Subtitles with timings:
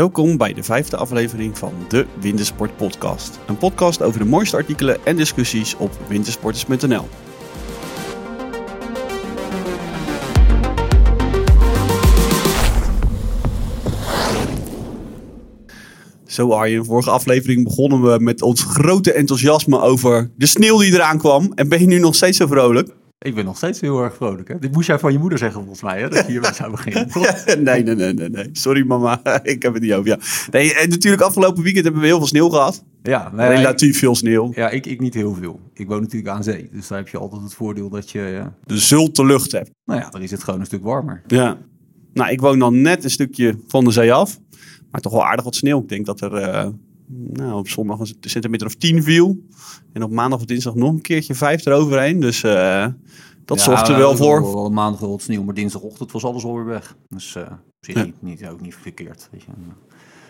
[0.00, 3.38] Welkom bij de vijfde aflevering van de Wintersport Podcast.
[3.46, 7.08] Een podcast over de mooiste artikelen en discussies op wintersporters.nl.
[16.26, 21.18] Zo Arjen, vorige aflevering begonnen we met ons grote enthousiasme over de sneeuw die eraan
[21.18, 21.52] kwam.
[21.54, 22.88] En ben je nu nog steeds zo vrolijk?
[23.22, 24.48] Ik ben nog steeds heel erg vrolijk.
[24.48, 24.58] Hè?
[24.58, 26.08] Dit moest jij van je moeder zeggen volgens mij, hè?
[26.08, 27.08] dat je hiermee zou beginnen.
[27.64, 28.48] nee, nee, nee, nee, nee.
[28.52, 30.08] Sorry mama, ik heb het niet over.
[30.08, 30.18] Ja.
[30.50, 32.84] Nee, en natuurlijk afgelopen weekend hebben we heel veel sneeuw gehad.
[33.02, 34.52] Ja, nee, Relatief veel sneeuw.
[34.54, 35.60] Ja, ik, ik niet heel veel.
[35.74, 38.20] Ik woon natuurlijk aan zee, dus daar heb je altijd het voordeel dat je...
[38.20, 39.70] Ja, de zulte lucht hebt.
[39.84, 41.22] Nou ja, dan is het gewoon een stuk warmer.
[41.26, 41.58] Ja.
[42.12, 44.38] Nou, ik woon dan net een stukje van de zee af.
[44.90, 45.80] Maar toch wel aardig wat sneeuw.
[45.80, 46.66] Ik denk dat er uh,
[47.12, 49.44] nou, op zondag een centimeter of tien viel.
[49.92, 52.20] En op maandag of dinsdag nog een keertje vijf eroverheen.
[52.20, 52.86] Dus uh,
[53.44, 54.42] dat ja, zorgt er wel voor.
[54.42, 56.96] Wel, maandag wel sneeuw, maar dinsdagochtend was alles alweer weg.
[57.08, 57.42] Dus uh,
[57.80, 58.04] ja.
[58.04, 59.28] niet, niet, ook niet verkeerd.
[59.32, 59.48] Weet je.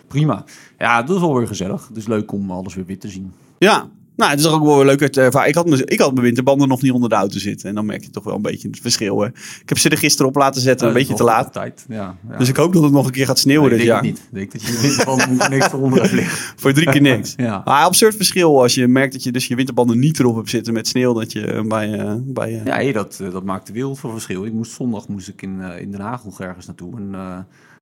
[0.06, 0.44] Prima.
[0.78, 1.88] Ja, dat is wel weer gezellig.
[1.88, 3.32] Het is leuk om alles weer wit te zien.
[3.58, 5.00] Ja, nou, het is ook wel leuk.
[5.00, 7.68] Ik had, mijn, ik had mijn winterbanden nog niet onder de auto zitten.
[7.68, 9.20] En dan merk je toch wel een beetje het verschil.
[9.20, 9.26] Hè.
[9.26, 11.52] Ik heb ze er gisteren op laten zetten, een beetje te laat.
[11.52, 11.84] Tijd.
[11.88, 12.38] Ja, ja.
[12.38, 13.98] Dus ik hoop dat het nog een keer gaat sneeuwen nee, dit jaar.
[13.98, 14.18] Ik niet.
[14.18, 16.38] Ik denk dat je je winterbanden niks eronder hebt liggen.
[16.60, 17.34] Voor drie keer niks.
[17.36, 17.62] ja.
[17.64, 20.72] Maar absurd verschil als je merkt dat je dus je winterbanden niet erop hebt zitten
[20.72, 21.12] met sneeuw.
[21.12, 21.88] Dat je bij...
[21.88, 22.64] Uh, bij uh...
[22.64, 24.44] Ja, hey, dat, dat maakt de wereld van verschil.
[24.44, 26.96] Ik moest zondag moest ik in, uh, in Den Haag nog ergens naartoe.
[26.96, 27.14] En,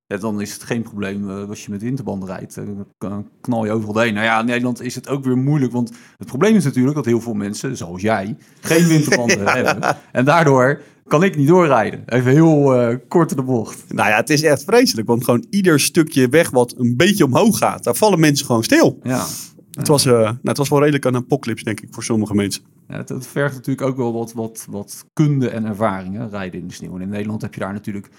[0.08, 2.58] ja, dan is het geen probleem uh, als je met winterbanden rijdt.
[2.98, 4.14] Dan knal je overal heen.
[4.14, 5.72] Nou ja, in Nederland is het ook weer moeilijk.
[5.72, 9.96] Want het probleem is natuurlijk dat heel veel mensen, zoals jij, geen winterbanden hebben.
[10.12, 12.02] En daardoor kan ik niet doorrijden.
[12.06, 13.84] Even heel uh, kort in de bocht.
[13.94, 15.06] Nou ja, het is echt vreselijk.
[15.06, 18.98] Want gewoon ieder stukje weg wat een beetje omhoog gaat, daar vallen mensen gewoon stil.
[19.02, 19.26] Ja.
[19.70, 22.62] Het was, nou, het was wel redelijk een apocalypse, denk ik, voor sommige mensen.
[22.88, 26.68] Ja, het, het, vergt natuurlijk ook wel wat, wat, wat kunde en ervaringen rijden in
[26.68, 26.94] de sneeuw.
[26.94, 28.10] En in Nederland heb je daar natuurlijk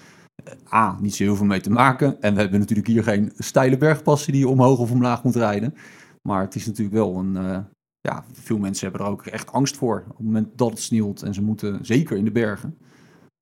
[0.72, 2.22] A, niet zo heel veel mee te maken.
[2.22, 5.74] En we hebben natuurlijk hier geen steile bergpassen die je omhoog of omlaag moet rijden.
[6.22, 7.36] Maar het is natuurlijk wel een.
[7.36, 7.58] Uh,
[8.00, 10.04] ja, veel mensen hebben er ook echt angst voor.
[10.08, 12.78] Op het moment dat het sneeuwt en ze moeten zeker in de bergen.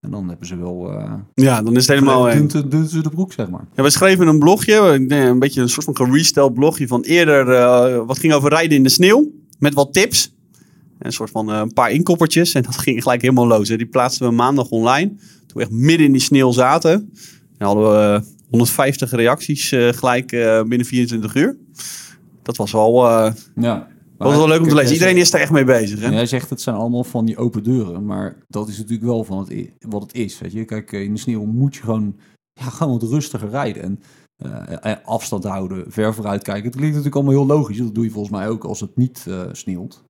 [0.01, 0.93] En dan hebben ze wel.
[0.93, 2.49] Uh, ja, dan is het helemaal.
[2.49, 3.65] Doen, doen ze de broek, zeg maar.
[3.75, 7.49] Ja, we schreven een blogje, een beetje een soort van geresteld blogje van eerder.
[7.49, 9.33] Uh, wat ging over rijden in de sneeuw.
[9.59, 10.37] Met wat tips.
[10.99, 12.55] Een soort van een paar inkoppertjes.
[12.55, 13.69] En dat ging gelijk helemaal los.
[13.69, 13.77] Hè.
[13.77, 15.13] Die plaatsten we maandag online.
[15.49, 17.13] Toen we echt midden in die sneeuw zaten.
[17.59, 21.57] En hadden we 150 reacties uh, gelijk uh, binnen 24 uur.
[22.43, 23.05] Dat was wel,
[23.55, 24.93] ja, was wel leuk om te lezen.
[24.93, 26.01] Iedereen is daar echt mee bezig.
[26.01, 26.09] Hè?
[26.09, 28.07] Jij zegt het zijn allemaal van die open deuren.
[28.07, 30.39] Maar dat is natuurlijk wel van het, wat het is.
[30.39, 30.65] Weet je?
[30.65, 32.17] Kijk, in de sneeuw moet je gewoon,
[32.53, 33.83] ja, gewoon wat rustiger rijden.
[33.83, 36.65] En afstand houden, ver vooruit kijken.
[36.65, 37.79] Het klinkt natuurlijk allemaal heel logisch.
[37.79, 40.05] Dat doe je volgens mij ook als het niet sneeuwt.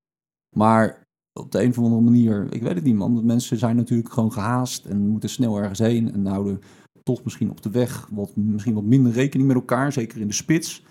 [0.57, 1.07] Maar
[1.39, 3.27] op de een of andere manier, ik weet het niet man.
[3.27, 6.61] Mensen zijn natuurlijk gewoon gehaast en moeten snel ergens heen en houden
[7.03, 10.35] toch misschien op de weg wat, misschien wat minder rekening met elkaar, zeker in de
[10.35, 10.85] spits.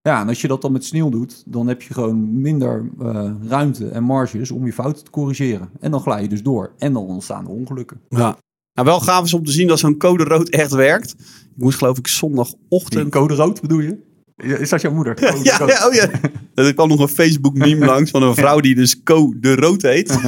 [0.00, 3.30] Ja, en als je dat dan met sneeuw doet, dan heb je gewoon minder uh,
[3.42, 5.70] ruimte en marges om je fouten te corrigeren.
[5.80, 8.00] En dan glij je dus door en dan ontstaan er ongelukken.
[8.08, 8.36] Ja.
[8.74, 11.10] Nou, wel gaaf is om te zien dat zo'n code rood echt werkt.
[11.54, 13.10] Ik moest geloof ik zondagochtend...
[13.10, 14.11] code rood bedoel je?
[14.42, 15.16] Is dat jouw moeder?
[15.34, 16.10] Oh, ja, ja, oh ja.
[16.54, 19.82] Er kwam nog een Facebook meme langs van een vrouw die dus Co de Rood
[19.82, 20.18] heet.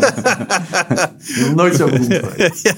[1.54, 2.12] nooit zo beroemd.
[2.62, 2.74] ja.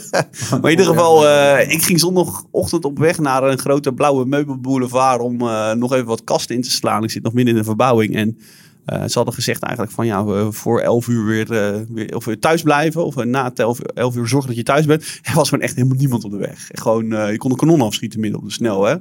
[0.51, 5.21] Maar in ieder geval, uh, ik ging zondagochtend op weg naar een grote blauwe meubelboulevard
[5.21, 7.05] om uh, nog even wat kasten in te slaan.
[7.05, 8.39] Ik zit nog midden in de verbouwing en
[8.87, 12.63] ze hadden gezegd eigenlijk van ja, voor 11 uur weer, uh, weer of we thuis
[12.63, 15.03] blijven of na 11, 11 uur zorgen dat je thuis bent.
[15.23, 16.69] Er was gewoon echt helemaal niemand op de weg.
[16.69, 18.85] Gewoon, uh, je kon een kanon afschieten midden op de snel.
[18.85, 18.97] Hè?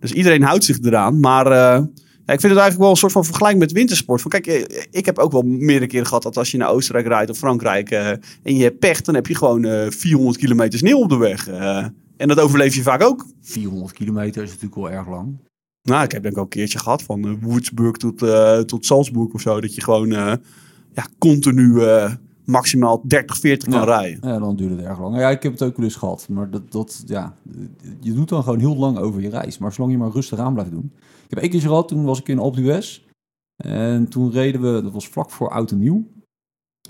[0.00, 1.20] Dus iedereen houdt zich eraan.
[1.20, 4.22] Maar ja, ik vind het eigenlijk wel een soort van vergelijking met wintersport.
[4.22, 4.46] Van, kijk,
[4.90, 7.90] ik heb ook wel meerdere keren gehad dat als je naar Oostenrijk rijdt of Frankrijk
[7.90, 11.48] en je hebt pech, dan heb je gewoon 400 kilometer sneeuw op de weg.
[12.16, 13.26] en dat overleef je vaak ook.
[13.42, 15.45] 400 kilometer is natuurlijk wel erg lang.
[15.86, 18.86] Nou, ik heb denk ik ook een keertje gehad van uh, Würzburg tot, uh, tot
[18.86, 19.60] Salzburg of zo.
[19.60, 20.32] Dat je gewoon uh,
[20.92, 21.80] ja, continu
[22.44, 23.84] maximaal 30, 40 kan ja.
[23.84, 24.28] rijden.
[24.28, 25.16] Ja, dan duurt het erg lang.
[25.16, 26.26] Ja, ik heb het ook wel eens gehad.
[26.28, 27.34] Maar dat, dat, ja,
[28.00, 29.58] je doet dan gewoon heel lang over je reis.
[29.58, 30.92] Maar zolang je maar rustig aan blijft doen.
[30.98, 33.04] Ik heb één keer gehad, toen was ik in Alpe d'Huez.
[33.56, 36.06] En toen reden we, dat was vlak voor Oud en Nieuw.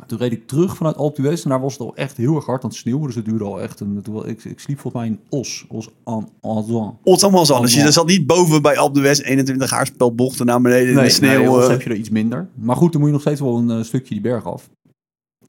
[0.06, 2.46] Toen reed ik terug vanuit Alpe d'Huez en daar was het al echt heel erg
[2.46, 3.06] hard aan het sneeuwen.
[3.06, 4.02] Dus het duurde al echt een...
[4.02, 5.64] Toen, ik, ik sliep volgens mij in Os.
[5.69, 6.98] Os en Anzan.
[7.02, 7.62] Os en Anzan.
[7.62, 11.10] Dus je zat niet boven bij Alpe d'Huez 21 haarspelbochten naar beneden nee, in de
[11.10, 11.38] sneeuw.
[11.38, 12.48] Nee, Os heb je er iets minder.
[12.54, 14.69] Maar goed, dan moet je nog steeds wel een uh, stukje die berg af.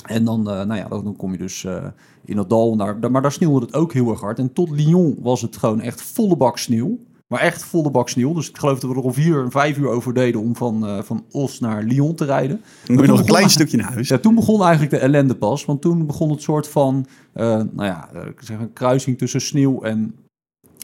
[0.06, 1.86] En dan, uh, nou ja, dan, kom je dus uh,
[2.26, 2.76] in dat dal.
[2.76, 4.40] Daar, maar daar sneeuwde het ook heel erg hard.
[4.40, 7.00] En tot Lyon was het gewoon echt volle bak sneeuw.
[7.28, 8.34] Maar echt volle bak sneeuw.
[8.34, 11.02] Dus ik geloof dat we er al vier, vijf uur over deden om van, uh,
[11.02, 12.62] van Os naar Lyon te rijden.
[12.86, 14.08] Dan moet je nog een klein stukje naar huis.
[14.08, 15.66] Ja, toen begon eigenlijk de ellende pas.
[15.66, 19.82] Want toen begon het soort van, uh, nou ja, ik zeg een kruising tussen sneeuw
[19.82, 20.16] en,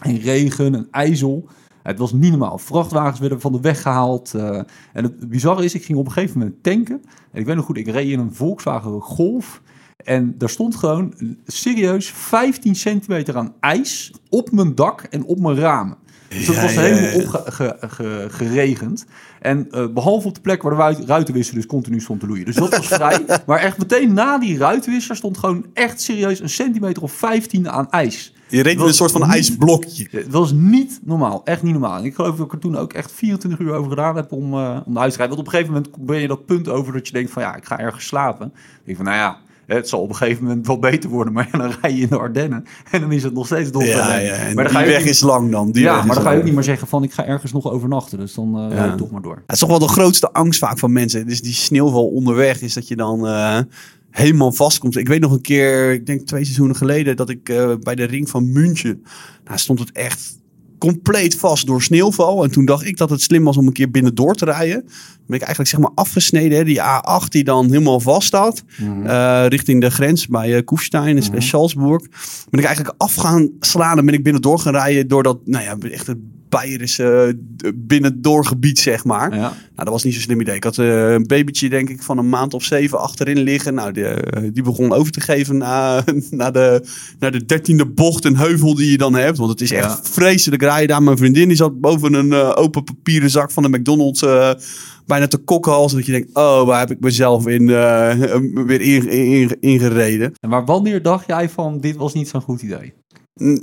[0.02, 1.48] en regen en ijzel.
[1.84, 2.58] Het was niet normaal.
[2.58, 4.34] Vrachtwagens werden van de weg gehaald.
[4.34, 4.62] eh,
[4.94, 7.02] en het bizarre is, ik ging op een gegeven moment tanken.
[7.32, 9.62] En ik weet nog goed, ik reed in een Volkswagen Golf.
[9.98, 11.14] En daar stond gewoon
[11.46, 15.98] serieus 15 centimeter aan ijs op mijn dak en op mijn ramen.
[16.34, 17.16] Dus dat Ja, was helemaal ja.
[17.16, 19.06] opge- ge- ge- geregend.
[19.42, 22.46] En eh, behalve op de plek waar de ruit- ruitenwisser dus continu stond te loeien.
[22.46, 23.26] Dus dat was vrij.
[23.46, 27.90] Maar echt meteen na die ruitenwisser stond gewoon echt serieus een centimeter of 15 aan
[27.90, 28.34] ijs.
[28.48, 30.08] Je reed in een soort van niet- ijsblokje.
[30.12, 31.42] Het was niet normaal.
[31.46, 31.98] Echt niet normaal.
[31.98, 34.54] En ik geloof dat ik er toen ook echt 24 uur over gedaan heb om,
[34.54, 35.36] eh, om naar huis te rijden.
[35.36, 37.56] Want op een gegeven moment ben je dat punt over dat je denkt van ja,
[37.56, 38.48] ik ga ergens slapen.
[38.56, 41.34] Ik denk van nou ja, het zal op een gegeven moment wel beter worden.
[41.34, 43.84] Maar ja, dan rij je in de Ardennen en dan is het nog steeds dom.
[43.84, 44.34] Ja, ja.
[44.34, 45.72] En Maar dan die weg niet- is lang dan.
[45.72, 47.72] Die ja, maar dan ga je ook niet meer zeggen van ik ga ergens nog
[47.72, 48.18] overnachten.
[48.20, 49.36] Dus dan rijd je toch maar door.
[49.36, 51.28] Het is toch wel de grootste angst vaak van mensen.
[51.28, 53.60] Dus die sneeuwval onderweg is dat je dan eh,
[54.12, 54.98] helemaal vastkomt.
[54.98, 58.04] Ik weet nog een keer, ik denk twee seizoenen geleden, dat ik eh, bij de
[58.04, 59.04] ring van München,
[59.46, 60.42] nou stond het echt
[60.84, 62.44] compleet vast door sneeuwval.
[62.44, 64.84] En toen dacht ik dat het slim was om een keer binnen door te rijden.
[65.28, 66.58] Ben ik eigenlijk zeg maar afgesneden.
[66.58, 68.64] Hè, die A8 die dan helemaal vast staat.
[69.06, 72.02] eh, richting de grens bij uh, Kufstein en Salzburg.
[72.50, 75.08] Ben ik eigenlijk af gaan slaan en ben ik binnen door gaan rijden.
[75.08, 76.18] Door dat, nou ja, echt het
[76.62, 77.36] Beierische
[77.66, 79.32] uh, binnendoorgebied zeg maar.
[79.36, 79.40] Ja.
[79.40, 80.56] Nou, dat was niet zo'n slim idee.
[80.56, 83.74] Ik had eh, een babytje, denk ik, van een maand of zeven achterin liggen.
[83.74, 86.86] Nou, die, eh, die begon over te geven na, naar, de,
[87.20, 89.38] naar de dertiende bocht en heuvel die je dan hebt.
[89.38, 90.00] Want het is echt Ja.
[90.04, 91.04] vreselijk rijden daar.
[91.04, 94.52] Mijn vriendin die zat boven een eh, open papieren zak van de McDonald's eh,
[95.06, 95.98] bijna te kokhalzen.
[95.98, 98.16] Dat je denkt, oh, waar heb ik mezelf in, eh,
[98.68, 100.32] weer in, in- ingereden?
[100.40, 102.94] En maar wanneer dacht jij van dit was niet zo'n goed idee?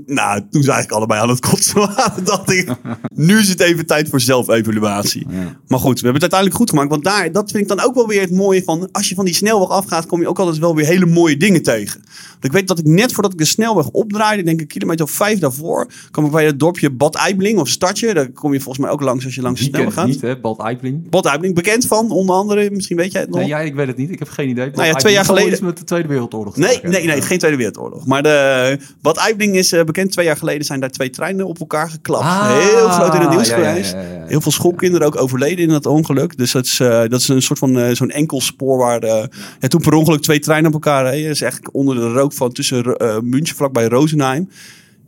[0.07, 1.79] Nou, toen zei ik allebei aan het kotsen.
[1.79, 2.25] waren.
[2.35, 2.69] dacht ik,
[3.15, 5.27] nu is het even tijd voor zelfevaluatie.
[5.29, 5.61] Ja.
[5.67, 6.91] Maar goed, we hebben het uiteindelijk goed gemaakt.
[6.91, 8.89] Want daar, dat vind ik dan ook wel weer het mooie van.
[8.93, 11.63] Als je van die snelweg afgaat, kom je ook altijd wel weer hele mooie dingen
[11.63, 12.01] tegen.
[12.31, 15.05] Want ik weet dat ik net voordat ik de snelweg opdraaide, denk ik een kilometer
[15.05, 18.15] of vijf daarvoor, kwam ik bij het dorpje Bad Eibling of Stadje.
[18.15, 20.07] Daar kom je volgens mij ook langs als je langs de snelweg gaat.
[20.07, 20.41] niet, hè?
[20.41, 21.11] Bad Eibling.
[21.11, 23.39] Bad Eibling, bekend van onder andere, misschien weet jij het nog.
[23.39, 24.11] Nee, ja, ik weet het niet.
[24.11, 24.67] Ik heb geen idee.
[24.67, 27.39] Bad Nou ja, twee jaar Eibling geleden- met de Tweede Wereldoorlog Nee, nee, nee, geen
[27.39, 28.07] Tweede Wereldoorlog.
[28.07, 30.13] Maar de, Bad Eibling is eh, bekend.
[30.13, 32.25] Twee jaar geleden zijn daar twee treinen op elkaar geklapt.
[32.25, 33.93] Ah, Heel groot in het nieuws ja, geweest.
[33.93, 34.27] ja, ja, ja.
[34.27, 36.37] Heel veel schoolkinderen ook overleden in dat ongeluk.
[36.37, 39.29] Dus dat is, eh, dat is een soort van eh, zo'n enkel spoor waar
[39.59, 41.23] toen per ongeluk twee treinen op elkaar reden.
[41.23, 44.49] Dat is eigenlijk onder de rook van tussen München, vlakbij Rosenheim.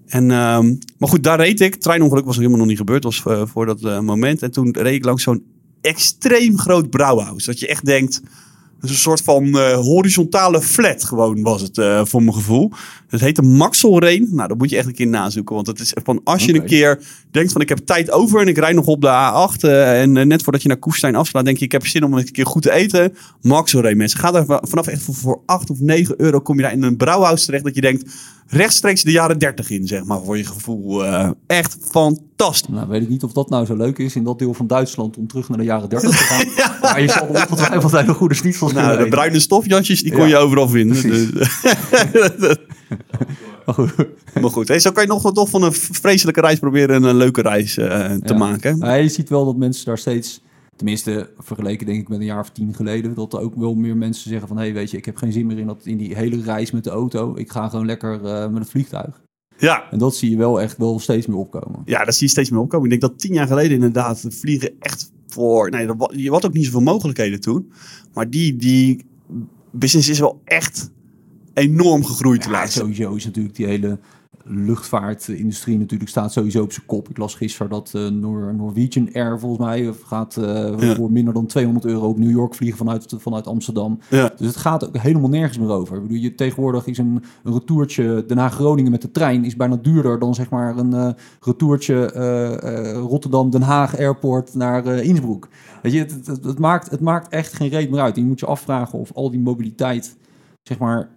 [0.06, 1.74] En, ehm, maar goed, daar reed ik.
[1.74, 3.04] Treinongeluk was helemaal nog niet gebeurd.
[3.04, 4.42] was voor dat moment.
[4.42, 5.44] En toen reed ik langs zo'n
[5.80, 7.44] extreem groot brouwhuis.
[7.44, 8.20] Dat je echt denkt...
[8.80, 12.70] Een soort van horizontale flat gewoon was het voor mijn gevoel.
[13.12, 14.28] Het heette Maxelreen.
[14.30, 15.54] Nou, dat moet je echt een keer nazoeken.
[15.54, 16.98] Want het is van als je een keer
[17.30, 19.60] denkt van ik heb tijd over en ik rijd nog op de A8.
[19.60, 22.14] eh, en eh, net voordat je naar Koestijn afslaat denk je ik heb zin om
[22.14, 23.14] een keer goed te eten.
[23.40, 24.18] Maxelreen mensen.
[24.18, 26.82] Ga daar va- vanaf echt voor, voor 8 of 9 euro kom je daar in
[26.82, 27.64] een brouwhuis terecht.
[27.64, 28.10] Dat je denkt
[28.46, 31.04] rechtstreeks de jaren 30 in zeg maar voor je gevoel.
[31.04, 32.74] Eh, echt fantastisch.
[32.74, 35.16] Nou, weet ik niet of dat nou zo leuk is in dat deel van Duitsland
[35.16, 36.46] om terug naar de jaren 30 te gaan.
[36.82, 40.36] Maar je zal ongetwijfeld hele goede schnitzels Nou, de bruine stofjasjes die kon Ja, je
[40.36, 41.02] overal vinden.
[41.02, 41.28] Dus-
[43.66, 43.94] Maar goed.
[44.40, 47.16] Maar goed, hey, zo kan je nog wel toch van een vreselijke reis proberen een
[47.16, 48.38] leuke reis eh, te Ja.
[48.38, 48.78] maken.
[48.78, 50.42] Maar je ziet wel dat mensen daar steeds,
[50.76, 53.96] tenminste vergeleken denk ik met een jaar of tien geleden, dat er ook wel meer
[53.96, 55.96] mensen zeggen van, hé hey, weet je, ik heb geen zin meer in, dat, in
[55.96, 57.36] die hele reis met de auto.
[57.36, 59.20] Ik ga gewoon lekker eh, met het vliegtuig.
[59.58, 59.90] Ja.
[59.90, 61.82] En dat zie je wel echt wel steeds meer opkomen.
[61.84, 62.84] ja, dat zie je steeds meer opkomen.
[62.84, 65.70] Ik denk dat tien jaar geleden inderdaad vliegen echt voor...
[65.70, 67.72] Nee, je had ook niet zoveel mogelijkheden toen.
[68.14, 69.04] Maar die, die
[69.70, 70.90] business is wel echt
[71.54, 72.78] enorm gegroeid de Ja, laatste.
[72.78, 73.98] sowieso is natuurlijk die hele
[74.44, 77.08] luchtvaartindustrie natuurlijk staat sowieso op zijn kop.
[77.08, 80.94] Ik las gisteren dat Nor Norwegian Air volgens mij gaat eh, Ja.
[80.94, 83.98] voor minder dan 200 euro op New York vliegen vanuit, vanuit Amsterdam.
[84.10, 84.32] Ja.
[84.36, 85.96] Dus het gaat ook helemaal nergens meer over.
[85.96, 89.76] Ik bedoel, je, tegenwoordig is een, een retourtje Den Haag-Groningen met de trein is bijna
[89.76, 92.06] duurder dan zeg maar een eh retourtje
[92.92, 95.48] Rotterdam-Den Haag Airport naar Innsbruck.
[95.82, 98.16] Weet je, het, het, het, maakt, het maakt echt geen reet meer uit.
[98.16, 100.16] Je moet je afvragen of al die mobiliteit,
[100.62, 101.08] zeg maar,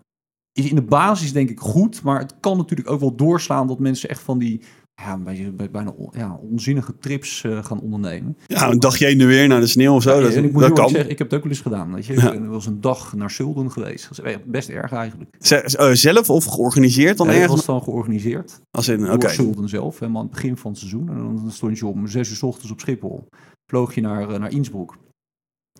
[0.56, 3.80] is in de basis denk ik goed, maar het kan natuurlijk ook wel doorslaan dat
[3.80, 4.62] mensen echt van die
[4.96, 8.38] ja, bij- bijna ja, onzinnige trips eh, gaan ondernemen.
[8.48, 10.22] Ja, een dagje heen en weer naar de sneeuw of zo.
[10.22, 10.90] dat en ik moet dat kan.
[10.90, 11.94] zeggen, ik heb het ook wel eens gedaan.
[11.94, 12.14] Weet je?
[12.14, 12.34] Ja.
[12.34, 14.10] Er was een dag naar Sulden geweest.
[14.16, 15.30] Dat is best erg eigenlijk.
[15.40, 17.48] Z- eh, zelf of georganiseerd dan ergens?
[17.52, 19.30] was dan georganiseerd Als in, door oké.
[19.30, 21.10] Sulden zelf, helemaal aan het begin van het seizoen.
[21.10, 23.28] En dan stond je om zes uur 's ochtends op Schiphol.
[23.68, 24.94] Vloog je naar, eh, naar Innsbruck.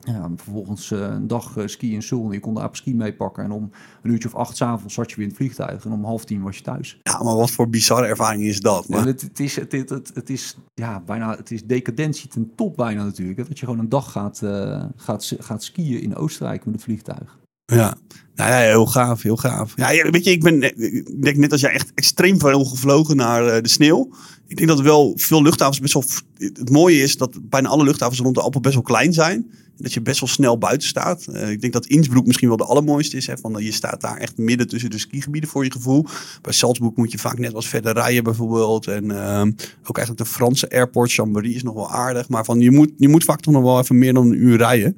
[0.04, 2.32] Ja, en vervolgens eh, een dag eh, ski in Sulden.
[2.32, 3.44] Je kon de ski meepakken.
[3.44, 3.72] En om
[4.02, 5.86] een uurtje of acht 's avonds zat je weer in het vliegtuig.
[5.86, 7.00] En om half tien was je thuis.
[7.04, 8.86] Ja, maar wat voor bizarre ervaring is dat?
[8.88, 12.30] Ja, Maar, het, het, is, het, het, het, het is ja, bijna, het is decadentie
[12.30, 13.38] ten top bijna natuurlijk.
[13.38, 13.44] Hè?
[13.48, 17.40] Dat je gewoon een dag gaat, eh, gaat, gaat skiën in Oostenrijk met het vliegtuig.
[17.66, 17.98] Ja.
[18.36, 19.74] Nou ja, heel gaaf, heel gaaf.
[19.76, 23.16] Ja, ja, weet je, ik ben, ik denk net als jij echt extreem veel gevlogen
[23.16, 24.10] naar de sneeuw.
[24.48, 26.04] Ik denk dat wel veel luchthavens best wel.
[26.38, 29.52] Het mooie is dat bijna alle luchthavens rond de Alpen best wel klein zijn.
[29.78, 31.28] Dat je best wel snel buiten staat.
[31.28, 33.28] Eh, ik denk dat Innsbruck misschien wel de allermooiste is.
[33.28, 36.06] Hè, van, je staat daar echt midden tussen de skigebieden voor je gevoel.
[36.42, 38.88] Bij Salzburg moet je vaak net wat verder rijden bijvoorbeeld.
[38.88, 39.52] En ehm,
[39.84, 42.30] ook eigenlijk de Franse airport, Chambéry, is nog wel aardig.
[42.30, 44.58] Maar van, je, moet, je moet vaak toch nog wel even meer dan een uur
[44.58, 44.98] rijden.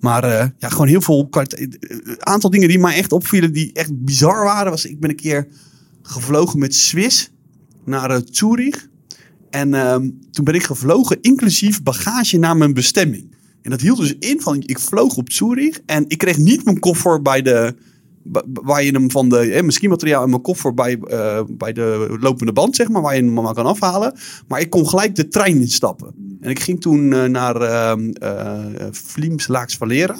[0.00, 1.28] Maar uh, ja, gewoon heel veel.
[2.18, 4.70] Aantal dingen die mij echt opvielen, die echt bizar waren.
[4.70, 5.48] Was, ik ben een keer
[6.02, 7.30] gevlogen met Swiss
[7.84, 8.88] naar uh, Zurich.
[9.50, 9.94] En uh,
[10.30, 13.36] toen ben ik gevlogen, inclusief bagage naar mijn bestemming.
[13.62, 16.78] En dat hield dus in van, ik vloog op Zurich en ik kreeg niet mijn
[16.78, 17.74] koffer bij de,
[18.62, 22.16] waar je hem van de eh, misschien materiaal in mijn koffer bij, uh, bij de
[22.20, 24.14] lopende band, zeg maar, waar je hem maar kan afhalen.
[24.48, 26.14] Maar ik kon gelijk de trein instappen.
[26.40, 30.16] En ik ging toen uh, naar uh, Vlims Laaks Valera.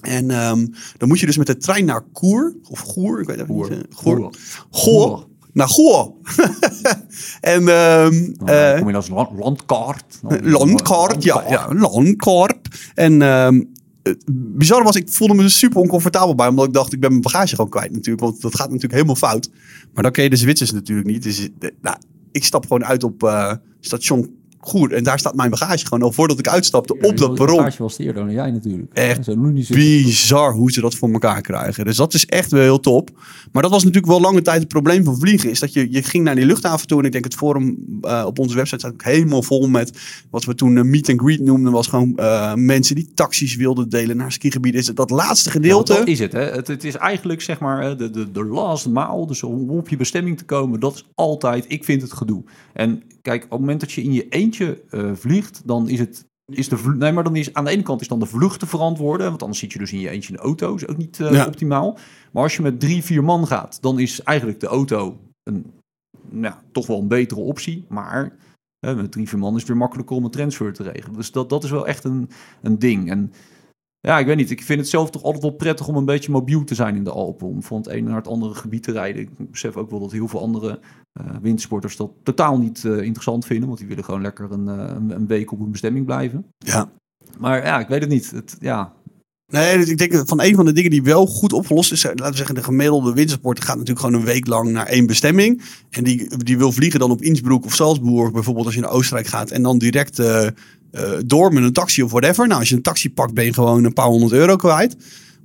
[0.00, 3.38] En um, dan moet je dus met de trein naar Koer, of Goer, ik weet
[3.38, 3.86] het niet.
[3.90, 4.30] Goer.
[4.70, 5.28] Goor.
[5.52, 6.12] Naar Goor.
[7.40, 10.20] en um, nou, kom je als landkaart.
[10.42, 12.90] Landkaart, ja, ja, landkaart.
[12.94, 13.72] En um,
[14.32, 16.48] bizar was, ik voelde me er super oncomfortabel bij.
[16.48, 18.20] Omdat ik dacht, ik ben mijn bagage gewoon kwijt natuurlijk.
[18.20, 19.50] Want dat gaat natuurlijk helemaal fout.
[19.94, 21.22] Maar dan ken je de Zwitsers natuurlijk niet.
[21.22, 21.48] Dus
[21.80, 21.96] nou,
[22.32, 24.92] ik stap gewoon uit op uh, station goed.
[24.92, 27.56] En daar staat mijn bagage gewoon al voordat ik uitstapte op dat perron.
[27.56, 28.92] Bagage was eerder dan jij natuurlijk.
[28.92, 31.84] Echt bizar hoe ze dat voor elkaar krijgen.
[31.84, 33.10] Dus dat is echt wel heel top.
[33.52, 35.50] Maar dat was natuurlijk wel lange tijd het probleem van vliegen.
[35.50, 36.98] Is dat je, je ging naar die luchthaven toe.
[36.98, 39.98] En ik denk het forum uh, op onze website staat ook helemaal vol met
[40.30, 41.72] wat we toen uh, meet and greet noemden.
[41.72, 44.80] Was gewoon uh, mensen die taxis wilden delen naar skigebieden.
[44.80, 45.92] Is het dat laatste gedeelte?
[45.92, 46.44] Ja, dat is het, hè?
[46.44, 49.26] Het, het, is eigenlijk zeg maar de, de, de last mile.
[49.26, 50.80] Dus om op je bestemming te komen.
[50.80, 52.42] Dat is altijd, ik vind het gedoe.
[52.72, 56.28] En kijk, op het moment dat je in je eentje uh, vliegt, dan is het.
[56.52, 58.66] Is de nee, maar dan is aan de ene kant is dan de vlucht te
[58.66, 59.28] verantwoorden.
[59.28, 60.74] Want anders zit je dus in je eentje in de auto.
[60.74, 61.46] Is ook niet uh, ja.
[61.46, 61.98] optimaal.
[62.32, 65.66] Maar als je met drie, vier man gaat, dan is eigenlijk de auto een,
[66.28, 67.84] nou, toch wel een betere optie.
[67.88, 68.36] Maar
[68.86, 71.16] uh, met drie, vier man is het weer makkelijker om een transfer te regelen.
[71.16, 72.30] Dus dat, dat is wel echt een,
[72.62, 73.10] een ding.
[73.10, 73.32] En
[74.00, 74.50] ja, ik weet niet.
[74.50, 77.04] Ik vind het zelf toch altijd wel prettig om een beetje mobiel te zijn in
[77.04, 77.46] de Alpen.
[77.46, 79.22] Om van het ene naar het andere gebied te rijden.
[79.22, 80.80] Ik besef ook wel dat heel veel andere
[81.20, 83.66] uh, wintersporters dat totaal niet uh, interessant vinden.
[83.66, 86.46] Want die willen gewoon lekker een, uh, een, week op hun bestemming blijven.
[86.58, 86.90] Ja.
[87.38, 88.30] Maar ja, ik weet het niet.
[88.30, 88.92] Het, ja.
[89.46, 92.02] Nee, dus ik denk van een van de dingen die wel goed opgelost is.
[92.02, 95.62] Laten we zeggen, de gemiddelde wintersporter gaat natuurlijk gewoon een week lang naar één bestemming.
[95.90, 98.32] En die, die wil vliegen dan op Innsbruck of Salzburg.
[98.32, 99.50] Bijvoorbeeld als je naar Oostenrijk gaat.
[99.50, 100.46] En dan direct uh,
[101.26, 102.46] door met een taxi of whatever.
[102.46, 104.96] Nou, als je een taxi pakt, ben je gewoon een paar honderd euro kwijt.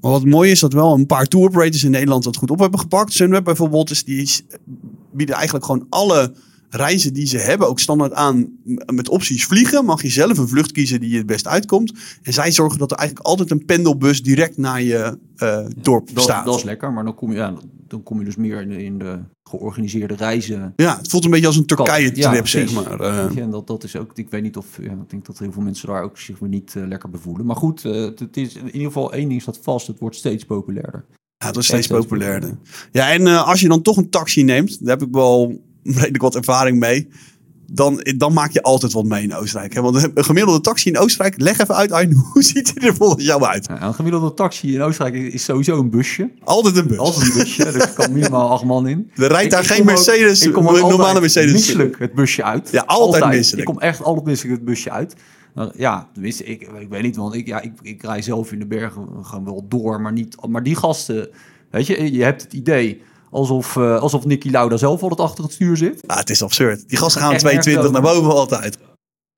[0.01, 2.59] Maar wat mooi is, dat wel een paar tour operators in Nederland dat goed op
[2.59, 3.13] hebben gepakt.
[3.13, 4.29] Sunweb bijvoorbeeld, is die
[5.11, 6.33] bieden eigenlijk gewoon alle
[6.69, 8.49] reizen die ze hebben ook standaard aan
[8.85, 9.85] met opties vliegen.
[9.85, 11.93] Mag je zelf een vlucht kiezen die je het best uitkomt.
[12.21, 16.23] En zij zorgen dat er eigenlijk altijd een pendelbus direct naar je uh, dorp dat,
[16.23, 16.45] staat.
[16.45, 17.53] Dat is lekker, maar dan kom je, ja,
[17.95, 20.73] dan kom je dus meer in de, in de georganiseerde reizen.
[20.75, 23.01] Ja, het voelt een beetje als een Turkije-trip, zeg maar.
[23.01, 23.37] Uh.
[23.37, 25.61] en dat, dat is ook, ik weet niet of, ja, ik denk dat heel veel
[25.61, 27.45] mensen daar ook zich niet uh, lekker bevoelen.
[27.45, 30.43] Maar goed, uh, het is in ieder geval één ding staat vast, het wordt steeds
[30.43, 31.05] populairder.
[31.37, 32.57] Ja, het wordt steeds populairder.
[32.91, 36.35] Ja, en als je dan toch een taxi neemt, daar heb ik wel redelijk wat
[36.35, 37.07] ervaring mee.
[37.71, 39.73] Dan, dan maak je altijd wat mee in Oostenrijk.
[39.73, 39.81] Hè?
[39.81, 43.25] Want een gemiddelde taxi in Oostenrijk, leg even uit, Arjen, hoe ziet hij er volgens
[43.25, 43.67] jou uit?
[43.67, 46.31] Ja, een gemiddelde taxi in Oostenrijk is sowieso een busje.
[46.43, 46.97] Altijd een bus.
[46.97, 49.11] Altijd een busje, er kan minimaal acht man in.
[49.15, 51.51] Er rijdt daar geen Mercedes, ik kom een normale Mercedes.
[51.51, 52.69] misselijk het busje uit.
[52.71, 53.39] Ja, altijd, altijd.
[53.39, 53.67] misselijk.
[53.67, 55.15] Ik kom echt altijd misselijk het busje uit.
[55.75, 58.65] Ja, tenminste, ik, ik weet niet, want ik, ja, ik, ik rij zelf in de
[58.65, 61.29] bergen gewoon wel door, maar, niet, maar die gasten,
[61.71, 63.01] weet je, je hebt het idee
[63.35, 66.07] Alsof, uh, alsof Nicky Lauda zelf altijd achter het stuur zit.
[66.07, 66.89] Ah, het is absurd.
[66.89, 68.77] Die gasten gaan 22 naar boven altijd.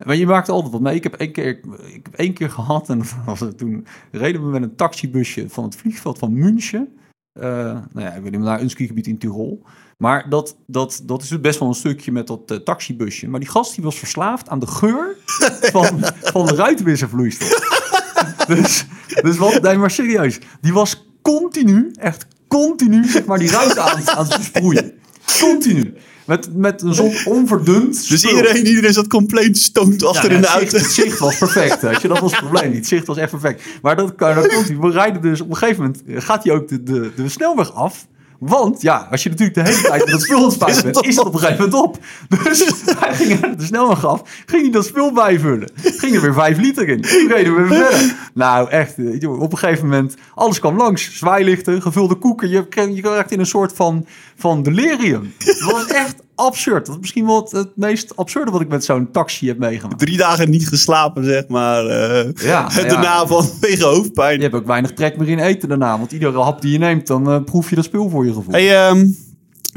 [0.05, 0.95] Maar je maakt altijd wat mee.
[0.95, 1.47] Ik heb één keer,
[1.85, 3.01] ik heb één keer gehad en
[3.57, 6.97] toen reden we met een taxibusje van het vliegveld van München.
[7.39, 9.63] Uh, nou ja, ik weet niet naar een skigebied in Tirol.
[9.97, 13.27] Maar dat, dat, dat is best wel een stukje met dat uh, taxibusje.
[13.27, 15.15] Maar die gast die was verslaafd aan de geur
[15.75, 17.59] van, van de ruitenwisservloeistof.
[18.47, 18.85] dus,
[19.21, 20.39] dus wat, nee, maar serieus.
[20.61, 24.91] Die was continu, echt continu zeg maar, die ruit aan, aan het sproeien.
[25.39, 25.93] Continu.
[26.25, 28.09] Met, met een soort onverdund.
[28.09, 30.77] Dus iedereen, iedereen zat compleet stoned achter in de auto.
[30.77, 31.81] Het zicht was perfect.
[31.81, 32.07] Weet je?
[32.07, 32.77] Dat was het probleem niet.
[32.77, 33.63] Het zicht was echt perfect.
[33.81, 34.77] Maar dat, dat komt hij.
[34.77, 36.23] We rijden dus op een gegeven moment.
[36.23, 38.07] Gaat hij ook de, de, de snelweg af.
[38.39, 41.15] Want ja, als je natuurlijk de hele tijd met dat spul aan het bent, is
[41.15, 41.97] het op een gegeven moment op.
[42.43, 42.65] Dus
[42.99, 45.71] hij ging de snelweg af, ging hij dat spul bijvullen.
[45.75, 47.01] Ging er weer vijf liter in.
[47.01, 48.15] Toen reden we weer verder.
[48.33, 48.97] Nou, echt.
[48.97, 51.15] eh, joh, Op een gegeven moment, alles kwam langs.
[51.17, 52.49] Zwaailichten, gevulde koeken.
[52.49, 55.33] Je, je raakt in een soort van, van delirium.
[55.37, 56.85] Het was echt absurd.
[56.85, 59.99] Dat is misschien wel het, het meest absurde wat ik met zo'n taxi heb meegemaakt.
[59.99, 61.85] Drie dagen niet geslapen, zeg maar.
[61.85, 62.83] eh Ja, ja.
[62.83, 64.35] daarna vanwege hoofdpijn.
[64.35, 65.97] Je hebt ook weinig trek meer in eten daarna.
[65.97, 68.53] Want iedere hap die je neemt, dan eh, proef je dat spul voor je gevoel.
[68.53, 69.07] Hey, ehm,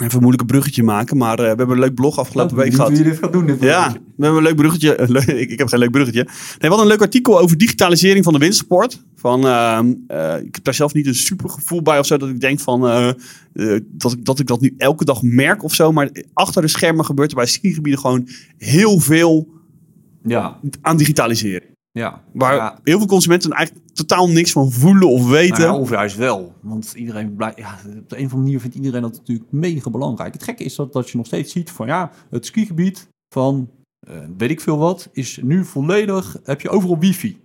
[0.01, 2.89] even een moeilijk bruggetje maken, maar eh, we hebben een leuk blog afgelopen week gehad.
[2.89, 3.47] Hoe je dit gaat doen.
[3.47, 4.97] Dit Ja, we hebben een leuk bruggetje.
[5.51, 6.23] ik, heb geen leuk bruggetje.
[6.25, 9.03] Nee, hadden een leuk artikel over digitalisering van de windsport.
[9.17, 12.17] Van, ehm, eh, ik heb daar zelf niet een super gevoel bij of zo.
[12.17, 13.13] Dat ik denk van, eh,
[13.83, 15.93] dat, ik, dat ik dat nu elke dag merk of zo.
[15.93, 19.49] Maar achter de schermen gebeurt er bij skigebieden gewoon heel veel
[20.23, 21.63] Ja, aan digitaliseren.
[21.93, 22.23] Ja.
[22.33, 22.79] Waar ja.
[22.83, 25.59] heel veel consumenten eigenlijk totaal niks van voelen of weten.
[25.59, 26.55] Nou ja, of juist wel.
[26.61, 29.91] Want iedereen blijft, ja, op de een of andere manier vindt iedereen dat natuurlijk mega
[29.91, 30.33] belangrijk.
[30.33, 33.71] Het gekke is dat, dat je nog steeds ziet van ja, het skigebied van
[34.01, 37.41] eh, weet ik veel wat, is nu volledig, heb je overal wifi.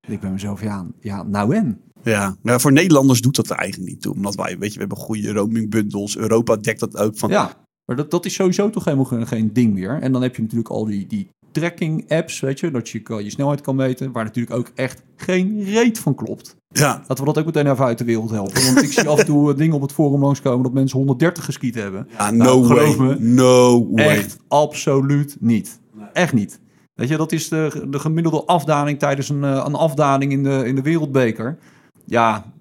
[0.00, 1.80] En ik ben mezelf, ja, ja nou en?
[2.02, 4.14] Ja, nou, voor Nederlanders doet dat er eigenlijk niet toe.
[4.14, 6.16] Omdat wij, weet je, we hebben goede roaming bundles.
[6.16, 7.30] Europa dekt dat ook van.
[7.30, 10.00] Ja, maar dat, dat is sowieso toch helemaal geen, geen ding meer.
[10.00, 11.28] En dan heb je natuurlijk al die, die
[11.60, 15.64] tracking apps, weet je, dat je je snelheid kan meten, waar natuurlijk ook echt geen
[15.64, 16.56] reet van klopt.
[16.68, 16.88] ja.
[17.08, 18.64] Laten we dat ook meteen even uit de wereld helpen.
[18.64, 21.74] Want ik zie af en toe dingen op het forum langskomen dat mensen 130 geskiet
[21.74, 22.08] hebben.
[22.18, 22.78] Ja, Nou, no way.
[22.78, 24.06] geloof me, No way.
[24.06, 25.80] Echt absoluut niet.
[26.12, 26.60] Echt niet.
[26.94, 30.62] Weet je, dat is de, de gemiddelde afdaling tijdens een, eh, een afdaling in de,
[30.66, 31.58] in de wereldbeker.
[32.04, 32.52] Ja,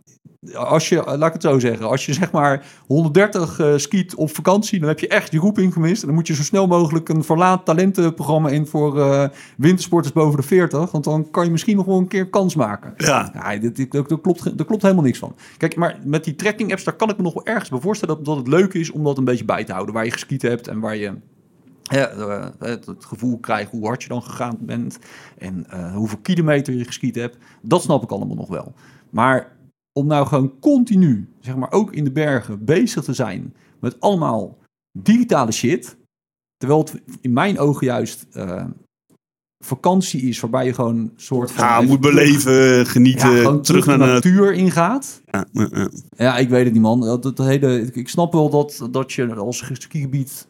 [0.53, 4.35] als je, laat ik het zo zeggen, als je zeg maar 130 eh, skiet op
[4.35, 6.01] vakantie, dan heb je echt je roeping gemist.
[6.01, 10.39] En dan moet je zo snel mogelijk een verlaat talentenprogramma in voor eh, wintersporters boven
[10.39, 10.91] de 40.
[10.91, 12.93] Want dan kan je misschien nog wel een keer kans maken.
[12.97, 13.57] Ja.
[13.57, 15.35] Dit, daar, klopt, klopt helemaal niks van.
[15.57, 18.15] Kijk, maar met die tracking apps, daar kan ik me nog wel ergens bij voorstellen
[18.15, 19.93] dat, dat het leuk is om dat een beetje bij te houden.
[19.93, 21.13] Waar je geskiet hebt en waar je
[21.81, 24.99] ja, eh, het, gevoel krijgt hoe hard je dan gegaan bent.
[25.37, 27.37] En hoeveel kilometer je geskiet hebt.
[27.61, 28.73] Dat snap ik allemaal nog wel.
[29.09, 29.54] Maar
[29.99, 34.57] om nou gewoon continu, zeg maar ook in de bergen, bezig te zijn met allemaal
[34.97, 35.97] digitale shit.
[36.57, 38.65] Terwijl het in mijn ogen juist eh,
[39.65, 41.65] vakantie is waarbij je gewoon een soort van...
[41.65, 44.53] Ja, moet beleven, genieten, ja, terug naar de natuur.
[44.53, 45.21] ingaat.
[45.25, 46.37] Ja, ja, ja.
[46.37, 46.99] Ik weet het niet, man.
[47.01, 50.47] Dat, dat hele, ik, snap wel dat, dat je als skigebied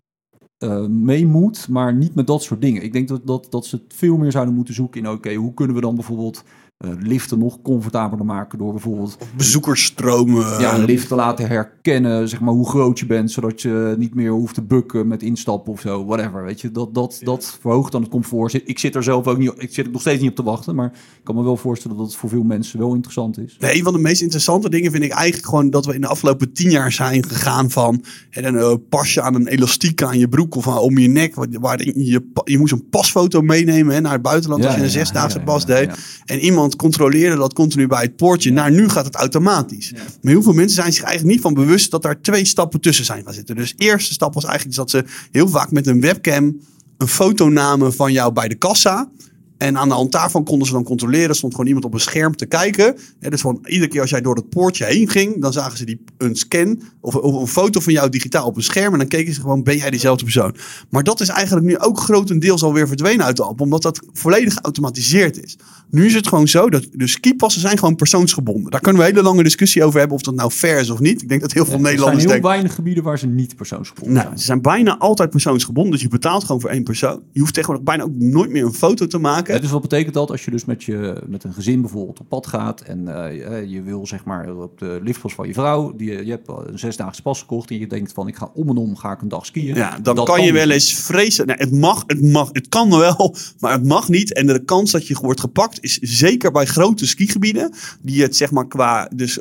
[0.57, 2.83] eh mee moet, maar niet met dat soort dingen.
[2.83, 5.53] Ik denk dat, dat, dat ze het veel meer zouden moeten zoeken in, oké, hoe
[5.53, 6.43] kunnen we dan bijvoorbeeld
[6.77, 10.59] liften nog comfortabeler maken door bijvoorbeeld Bezoekersstromen.
[10.59, 14.15] ja, een lift te laten herkennen, zeg maar, hoe groot je bent, zodat je niet
[14.15, 16.71] meer hoeft te bukken met instappen of zo, whatever, weet je.
[16.71, 18.53] Dat, dat, dat verhoogt dan het comfort.
[18.53, 20.75] Ik zit er zelf ook niet, ik zit er nog steeds niet op te wachten,
[20.75, 23.57] maar ik kan me wel voorstellen dat het voor veel mensen wel interessant is.
[23.59, 26.07] Nee, een van de meest interessante dingen vind ik eigenlijk gewoon dat we in de
[26.07, 30.19] afgelopen tien jaar zijn gegaan van hè, dan eh, pas je aan een elastiek aan
[30.19, 31.35] je broek of aan, om je nek.
[31.59, 34.89] Waar, je, je moest een pasfoto meenemen hè, naar het buitenland Ja, als je een
[34.89, 35.91] zesdaagse pas deed.
[36.25, 38.51] En iemand controleerde dat continu bij het poortje.
[38.51, 39.91] Nou, nu gaat het automatisch.
[39.93, 43.05] Maar heel veel mensen zijn zich eigenlijk niet van bewust dat daar twee stappen tussen
[43.05, 43.55] zijn gaan zitten.
[43.55, 46.59] Dus de eerste stap was eigenlijk dat ze heel vaak met een webcam
[46.97, 49.09] een foto namen van jou bij de kassa.
[49.57, 51.29] En aan de hand daarvan konden ze dan controleren.
[51.29, 52.95] Er stond gewoon iemand op een scherm te kijken.
[53.19, 56.01] Dus van iedere keer als jij door het poortje heen ging, dan zagen ze die,
[56.17, 58.93] een scan of, of een foto van jou digitaal op een scherm.
[58.93, 60.55] En dan keken ze gewoon, ben jij diezelfde persoon?
[60.89, 64.53] Maar dat is eigenlijk nu ook grotendeels alweer verdwenen uit de app, omdat dat volledig
[64.53, 65.57] geautomatiseerd is.
[65.89, 68.71] Nu is het gewoon zo dat de skipassen zijn gewoon persoonsgebonden.
[68.71, 70.99] Daar kunnen we een hele lange discussie over hebben of dat nou fair is of
[70.99, 71.21] niet.
[71.21, 72.49] Ik denk dat heel veel er zijn Nederlanders heel denken.
[72.49, 74.39] weinig gebieden waar ze niet persoonsgebonden Nou, zijn.
[74.39, 77.21] ze zijn bijna altijd persoonsgebonden, dus je betaalt gewoon voor één persoon.
[77.31, 79.44] Je hoeft tegenwoordig bijna ook nooit meer een foto te maken.
[79.47, 82.29] Ja, dus wat betekent dat als je dus met, je, met een gezin bijvoorbeeld op
[82.29, 85.95] pad gaat en eh, je- je wil zeg maar op de liftpas van je vrouw,
[85.95, 88.77] die, je hebt een zesdaagse pas gekocht en je denkt van ik ga om en
[88.77, 89.75] om ga ik een dag skiën.
[89.75, 91.47] Ja, dan Dat kan je dus wel eens vrezen.
[91.47, 94.33] Nou, het mag, het mag, het kan wel, maar het mag niet.
[94.33, 98.51] En de kans dat je wordt gepakt is zeker bij grote skigebieden, die het zeg
[98.51, 99.39] maar qua dus,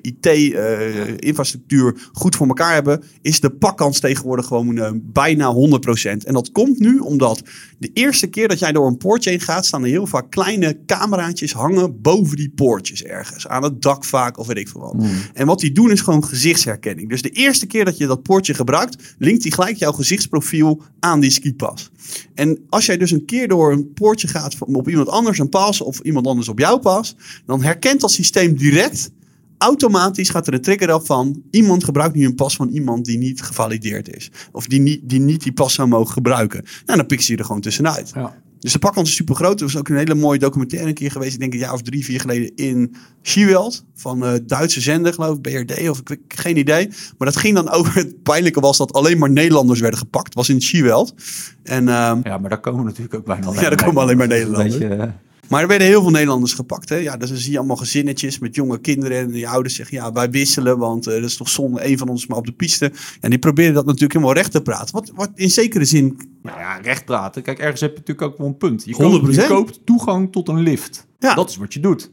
[0.00, 6.24] IT-infrastructuur goed voor elkaar hebben, is de pakkans tegenwoordig gewoon eh, bijna 100%.
[6.24, 7.42] En dat komt nu omdat
[7.78, 10.78] de eerste keer dat jij door een poortje heen gaat, staan er heel vaak kleine
[10.86, 13.46] cameraatjes hangen boven die poortjes ergens.
[13.46, 15.04] Aan het dak vaak of weet ik veel wat.
[15.32, 17.08] En wat die doen is gewoon gezichtsherkenning.
[17.08, 21.20] Dus de eerste keer dat je dat poortje gebruikt, linkt hij gelijk jouw gezichtsprofiel aan
[21.20, 21.90] die skipas.
[22.34, 25.80] En als jij dus een keer door een poortje gaat op iemand anders een pas
[25.80, 29.10] of iemand anders op jouw pas, dan herkent dat systeem direct.
[29.58, 33.18] Automatisch gaat er een trigger af van iemand gebruikt nu een pas van iemand die
[33.18, 34.30] niet gevalideerd is.
[34.52, 36.64] Of die niet die, niet die pas zou mogen gebruiken.
[36.86, 38.10] Nou, dan pikt hij er gewoon tussenuit.
[38.14, 38.42] Ja.
[38.64, 39.60] Dus de pakkans is super groot.
[39.60, 41.34] Er was ook een hele mooie documentaire een keer geweest.
[41.34, 43.84] Ik denk een jaar of drie, vier geleden in Skieweld.
[43.94, 46.88] Van uh, Duitse zender, geloof ik, BRD of ik, geen idee.
[46.88, 47.94] Maar dat ging dan over.
[47.94, 50.34] Het pijnlijke was dat alleen maar Nederlanders werden gepakt.
[50.34, 51.14] Was in Skieweld.
[51.62, 54.28] En, uh, ja, maar daar komen natuurlijk ook bijna alleen Ja, daar komen alleen maar
[54.36, 54.78] Nederlanders.
[54.78, 55.12] Beetje,
[55.48, 56.88] maar er werden heel veel Nederlanders gepakt.
[56.88, 56.96] Hè?
[56.96, 59.18] Ja, dus dan zie je allemaal gezinnetjes met jonge kinderen.
[59.18, 61.86] En die ouders zeggen, ja, wij wisselen, want uh, dat is toch zonde.
[61.86, 62.92] Een van ons maar op de piste.
[63.20, 64.94] En die proberen dat natuurlijk helemaal recht te praten.
[64.94, 66.20] Wat, wat in zekere zin...
[66.42, 67.42] Nou ja, recht praten.
[67.42, 68.84] Kijk, ergens heb je natuurlijk ook wel een punt.
[68.84, 71.06] Je koopt, je koopt toegang tot een lift.
[71.18, 71.34] Ja.
[71.34, 72.10] Dat is wat je doet.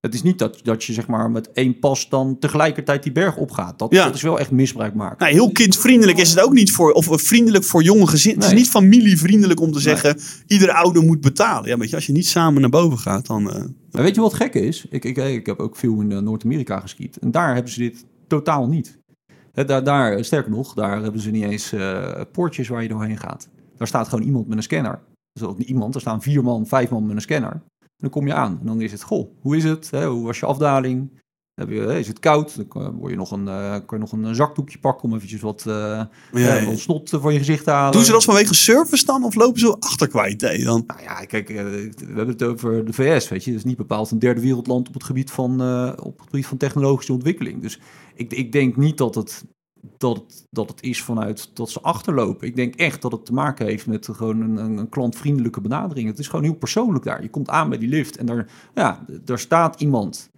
[0.00, 3.36] Het is niet dat, dat je zeg maar met één pas dan tegelijkertijd die berg
[3.36, 3.78] opgaat.
[3.78, 4.04] Dat, ja.
[4.04, 5.16] dat is wel echt misbruik maken.
[5.18, 8.42] Nou, heel kindvriendelijk is het ook niet voor, of vriendelijk voor jonge gezinnen.
[8.42, 11.68] Het is niet familievriendelijk om te zeggen, iedere ouder moet betalen.
[11.68, 13.46] Ja, weet je, als je niet samen naar boven gaat, dan...
[13.46, 13.64] Uh...
[13.90, 14.86] Maar weet je wat gek is?
[14.90, 17.16] Ik, ik, ik heb ook veel in eh, Noord-Amerika geskiet.
[17.18, 18.98] En daar hebben ze dit totaal niet.
[19.52, 23.48] Daar, daar, sterker nog, daar hebben ze niet eens uh, poortjes waar je doorheen gaat.
[23.76, 24.98] Daar staat gewoon iemand met een scanner.
[25.32, 27.62] Dat ook niet iemand, er staan vier man, vijf man met een scanner
[28.00, 28.58] dan kom je aan.
[28.60, 29.90] En dan is het, goh, hoe is het?
[29.90, 30.06] Hè?
[30.06, 31.18] Hoe was je afdaling?
[31.54, 32.56] Heb je, is het koud?
[32.72, 35.64] Dan word je nog een, uh, kan je nog een zakdoekje pakken om eventjes wat,
[35.68, 37.92] uh, ja, snot van je gezicht te halen.
[37.92, 39.24] Doen ze dat vanwege service dan?
[39.24, 40.84] Of lopen ze achter kwijt dan?
[40.86, 43.50] Nou ja, kijk, we hebben het over de VS, weet je.
[43.50, 45.52] Dat is niet bepaald een derde wereldland op het gebied van,
[46.00, 47.62] op het gebied van technologische ontwikkeling.
[47.62, 47.80] Dus
[48.14, 49.44] ik, ik denk niet dat het
[49.98, 52.46] dat het, dat het is vanuit dat ze achterlopen.
[52.46, 56.08] Ik denk echt dat het te maken heeft met gewoon een, een, klantvriendelijke benadering.
[56.08, 57.22] Het is gewoon heel persoonlijk daar.
[57.22, 60.30] Je komt aan bij die lift en daar, ja, daar staat iemand.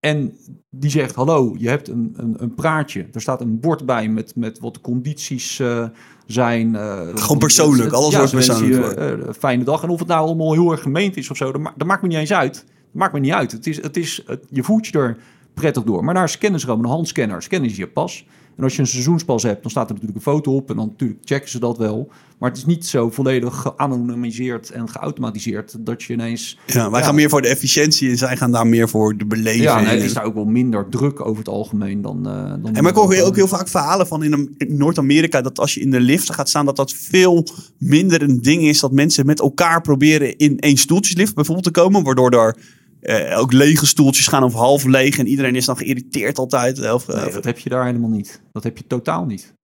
[0.00, 0.36] En
[0.70, 3.06] die zegt: Hallo, je hebt een, een, een praatje.
[3.12, 5.88] Er staat een bord bij met, met wat de condities uh,
[6.26, 6.74] zijn.
[6.74, 8.98] Uh, gewoon persoonlijk, alles ja, wordt persoonlijk.
[8.98, 9.82] Uh, fijne dag.
[9.82, 12.08] En of het nou allemaal heel erg gemeend is of zo, dat, dat maakt me
[12.08, 12.54] niet eens uit.
[12.54, 13.52] Dat maakt me niet uit.
[13.52, 15.16] Het is, het is, het, je voelt je er
[15.54, 16.04] prettig door.
[16.04, 17.42] Maar daar ze gewoon een handscanner.
[17.42, 18.26] Scannen ze je pas.
[18.58, 20.70] En als je een seizoenspas hebt, dan staat er natuurlijk een foto op.
[20.70, 22.10] En dan natuurlijk checken ze dat wel.
[22.38, 26.58] Maar het is niet zo volledig geanonimiseerd en geautomatiseerd dat je ineens...
[26.66, 29.62] Ja, wij gaan meer voor de efficiëntie en zij gaan daar meer voor de beleving.
[29.62, 32.16] Ja, nee, het is daar ook wel minder druk over het algemeen dan...
[32.18, 35.40] Uh, dan en maar ik hoor ook heel vaak verhalen van in, in Noord-Amerika...
[35.40, 37.46] dat als je in de lift gaat staan, dat dat veel
[37.78, 38.80] minder een ding is...
[38.80, 42.02] dat mensen met elkaar proberen in één stoeltjeslift bijvoorbeeld te komen...
[42.02, 42.56] waardoor er
[43.02, 46.92] uh, ook lege stoeltjes gaan of half leeg en iedereen is dan geïrriteerd altijd.
[46.92, 48.42] Of, nee, dat heb je daar helemaal niet.
[48.52, 49.54] Dat heb je totaal niet.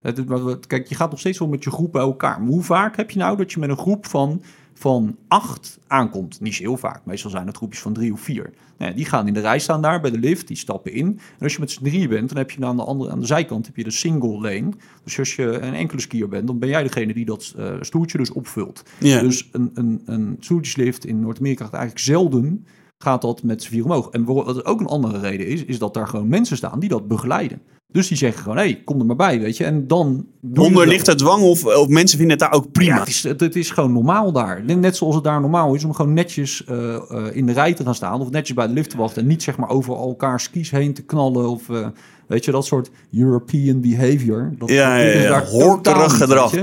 [0.67, 2.39] Kijk, je gaat nog steeds wel met je groep bij elkaar.
[2.39, 4.41] Maar hoe vaak heb je nou dat je met een groep van,
[4.73, 6.41] van acht aankomt?
[6.41, 7.05] Niet zo heel vaak.
[7.05, 8.53] Meestal zijn het groepjes van drie of vier.
[8.77, 11.05] Nou, die gaan in de rij staan daar bij de lift, die stappen in.
[11.05, 13.25] En als je met z'n drieën bent, dan heb je aan de, andere, aan de
[13.25, 14.69] zijkant heb je de single lane.
[15.03, 18.17] Dus als je een enkele skier bent, dan ben jij degene die dat uh, stoeltje
[18.17, 18.83] dus opvult.
[18.99, 22.65] Dus een, een, een stoeltjeslift in Noord-Amerika gaat eigenlijk zelden
[22.97, 24.09] gaat dat met z'n vier omhoog.
[24.09, 27.07] En wat ook een andere reden is, is dat daar gewoon mensen staan die dat
[27.07, 27.61] begeleiden.
[27.87, 29.63] Dus die zeggen gewoon, hé, hey, kom er maar bij, weet je.
[29.63, 30.27] En dan...
[30.55, 32.93] Onder ligt het dwang of, of mensen vinden het daar ook prima?
[32.93, 34.63] Ja, het, is, het, is gewoon normaal daar.
[34.63, 36.77] Net zoals het daar normaal is om gewoon netjes uh,
[37.11, 38.21] uh, in de rij te gaan staan...
[38.21, 39.21] of netjes bij de lift te wachten...
[39.21, 41.49] en niet zeg maar over elkaar skis heen te knallen...
[41.49, 41.87] of uh,
[42.27, 44.53] weet je, dat soort European behavior.
[44.57, 45.45] Dat, ja, ja, ja.
[45.45, 46.53] Horkerig gedrag.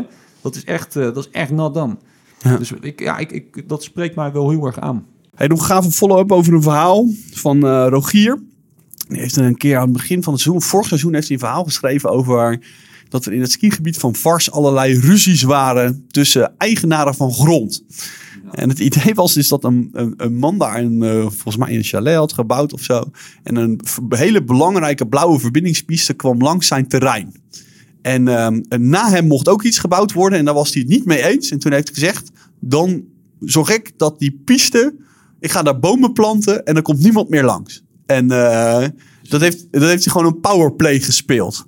[0.40, 1.96] Dat is echt, dat is echt done.
[2.38, 2.56] Ja.
[2.56, 5.06] Dus ik, ja, ik, ik, dat spreekt mij wel heel erg aan.
[5.36, 8.42] Hij doet gaaf een follow-up over een verhaal van uh, Rogier.
[9.08, 11.42] Hij heeft een keer aan het begin van het seizoen, vorig seizoen, heeft hij een
[11.42, 12.60] verhaal geschreven over
[13.08, 17.84] dat er in het skigebied van Vars allerlei ruzies waren tussen eigenaren van grond.
[18.50, 21.74] En het idee was dus dat een, een, een man daar een, uh, volgens mij
[21.76, 23.10] een chalet had gebouwd of zo.
[23.42, 27.34] En een hele belangrijke blauwe verbindingspiste kwam langs zijn terrein.
[28.02, 31.04] En um, na hem mocht ook iets gebouwd worden en daar was hij het niet
[31.04, 31.50] mee eens.
[31.50, 33.04] En toen heeft hij gezegd, dan
[33.40, 34.94] zorg ik dat die piste
[35.42, 37.82] ik ga daar bomen planten en er komt niemand meer langs.
[38.06, 38.84] En uh,
[39.28, 41.66] dat, heeft, dat heeft hij gewoon een powerplay gespeeld.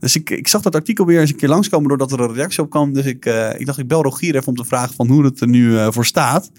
[0.00, 2.62] Dus ik, ik zag dat artikel weer eens een keer langskomen doordat er een reactie
[2.62, 2.92] op kwam.
[2.92, 5.40] Dus ik, uh, ik dacht, ik bel Rogier even om te vragen van hoe het
[5.40, 6.50] er nu uh, voor staat.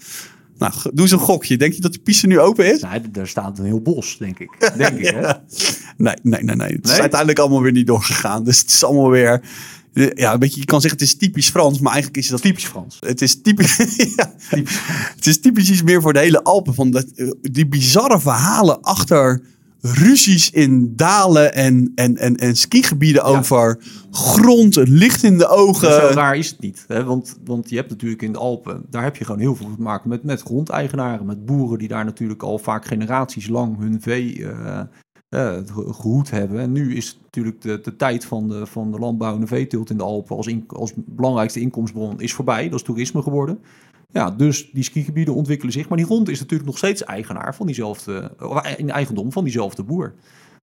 [0.58, 1.56] Nou, doe eens een gokje.
[1.56, 2.80] Denk je dat de piste nu open is?
[2.80, 4.50] Nee, er staat een heel bos, denk ik.
[4.76, 5.32] Denk ik hè?
[5.96, 6.72] Nee, nee, nee, nee.
[6.72, 8.44] Het is uiteindelijk allemaal weer niet doorgegaan.
[8.44, 9.42] Dus het is allemaal weer
[10.14, 12.66] ja, een beetje, je kan zeggen het is typisch Frans, maar eigenlijk is het typisch
[12.66, 12.96] Frans.
[13.00, 13.76] Het is typisch,
[14.16, 14.80] ja, typisch.
[15.14, 16.74] Het is typisch iets meer voor de hele Alpen.
[16.74, 17.06] Van dat,
[17.40, 19.42] die bizarre verhalen achter
[19.80, 23.78] ruzies in dalen en, en, en, en skigebieden over
[24.10, 25.92] grond, licht in de ogen.
[25.92, 26.84] Zo raar is het niet.
[26.86, 27.04] Hè?
[27.04, 29.82] Want, want je hebt natuurlijk in de Alpen, daar heb je gewoon heel veel te
[29.82, 34.38] maken met, met grondeigenaren, met boeren die daar natuurlijk al vaak generaties lang hun vee
[34.38, 34.80] uh,
[35.36, 35.56] uh,
[35.94, 36.60] gehoed hebben.
[36.60, 39.90] En nu is natuurlijk de, de tijd van de, van de landbouw en de veeteelt
[39.90, 42.68] in de Alpen als, in, als belangrijkste inkomstbron is voorbij.
[42.68, 43.58] Dat is toerisme geworden.
[44.10, 45.88] Ja, dus die skigebieden ontwikkelen zich.
[45.88, 48.30] Maar die grond is natuurlijk nog steeds eigenaar van diezelfde,
[48.76, 50.14] in eigendom van diezelfde boer.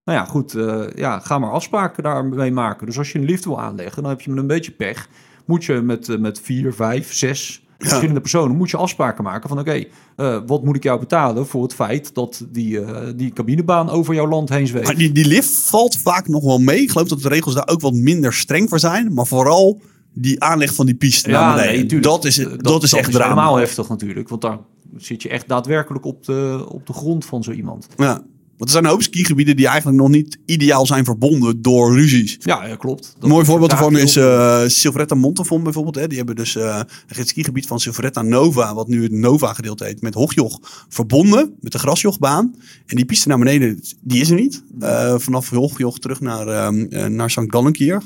[0.04, 2.86] Nou ja, goed, uh, ja, ga maar afspraken daarmee maken.
[2.86, 5.10] Dus als je een lift wil aanleggen, dan heb je een beetje pech.
[5.46, 9.60] Moet je met, uh, met vier, vijf, zes verschillende personen, moet je afspraken maken van
[9.60, 9.84] oké,
[10.16, 14.14] eh, wat moet ik jou betalen voor het feit dat die, eh, die cabinebaan over
[14.14, 14.86] jouw land heen zweeft.
[14.86, 16.82] Maar die, die lift valt vaak nog wel mee.
[16.82, 19.14] Ik geloof dat de regels daar ook wat minder streng voor zijn.
[19.14, 19.82] Maar vooral
[20.14, 21.88] die aanleg van die piste naar beneden.
[21.88, 22.04] tuurlijk.
[22.04, 23.30] dat is, dat, is echt drama.
[23.30, 24.58] helemaal heftig natuurlijk, want daar
[24.98, 27.88] zit je echt daadwerkelijk op de, op de grond van zo iemand.
[27.98, 28.24] Ja.
[28.64, 32.38] Want er zijn een hoop skigebieden die eigenlijk nog niet ideaal zijn verbonden door ruzies.
[32.40, 33.16] Ja, ja klopt.
[33.20, 35.96] Een mooi voorbeeld daar daarvan is heel- eh Silvretta Montafon bijvoorbeeld.
[35.96, 36.08] Hè.
[36.08, 40.02] Die hebben dus eh, het skigebied van Silvretta Nova, wat nu het Nova gedeelte heet,
[40.02, 42.56] met Hoogjoch verbonden met de grasjochbaan.
[42.86, 44.64] En die piste naar beneden, die is er niet.
[44.80, 47.40] Eh, vanaf Hoogjoch terug naar, ehm, eh, naar St.
[47.48, 48.02] Gallenkier.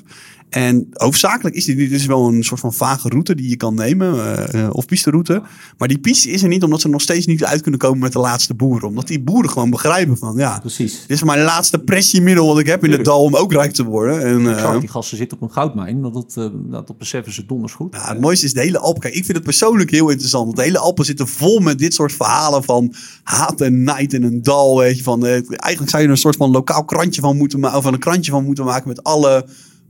[0.50, 3.76] En hoofdzakelijk is dit, dit is wel een soort van vage route die je kan
[3.76, 5.42] nemen, eh, eh, of pisteroute.
[5.78, 8.14] Maar die piste is er niet omdat ze nog steeds niet uit kunnen komen met
[8.14, 8.88] de laatste boeren.
[8.88, 11.00] Omdat die boeren gewoon begrijpen van, ja, Precies.
[11.08, 13.84] dit is mijn laatste pressiemiddel wat ik heb in het dal om ook rijk te
[13.84, 14.22] worden.
[14.22, 17.74] En, eh, die gasten zitten op een goudmijn, dat, dat, eh, dat, beseffen ze donders
[17.74, 17.96] goed.
[17.96, 19.02] Ja, het mooiste is de hele Alpen.
[19.02, 20.46] Kijk, ik vind het persoonlijk heel interessant.
[20.46, 24.24] Want de hele Alpen zitten vol met dit soort verhalen van haat en nijd in
[24.24, 24.78] een dal.
[24.78, 27.78] Weet je, van, eigenlijk zou je er een soort van lokaal krantje van moeten maken.
[27.78, 29.46] Of een krantje van moeten maken met alle,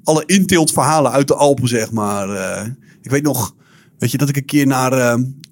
[0.07, 2.29] alle inteelt verhalen uit de Alpen, zeg maar.
[2.29, 2.67] Eh,
[3.01, 3.55] ik weet nog,
[3.97, 4.91] weet je, dat ik een keer naar,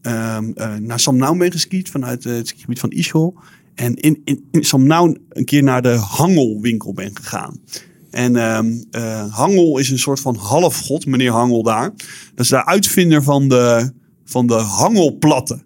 [0.01, 0.37] eh,
[0.79, 3.35] naar Samnau ben geskiet vanuit het skigebied van Ischol.
[3.75, 7.59] En in, in, in Samnau een keer naar de Hangelwinkel ben gegaan.
[8.15, 11.89] En ehm, eh, Hangel is een soort van halfgod, meneer Hangel daar.
[12.35, 13.91] Dat is de uitvinder van de,
[14.23, 15.63] van de hangelplatten.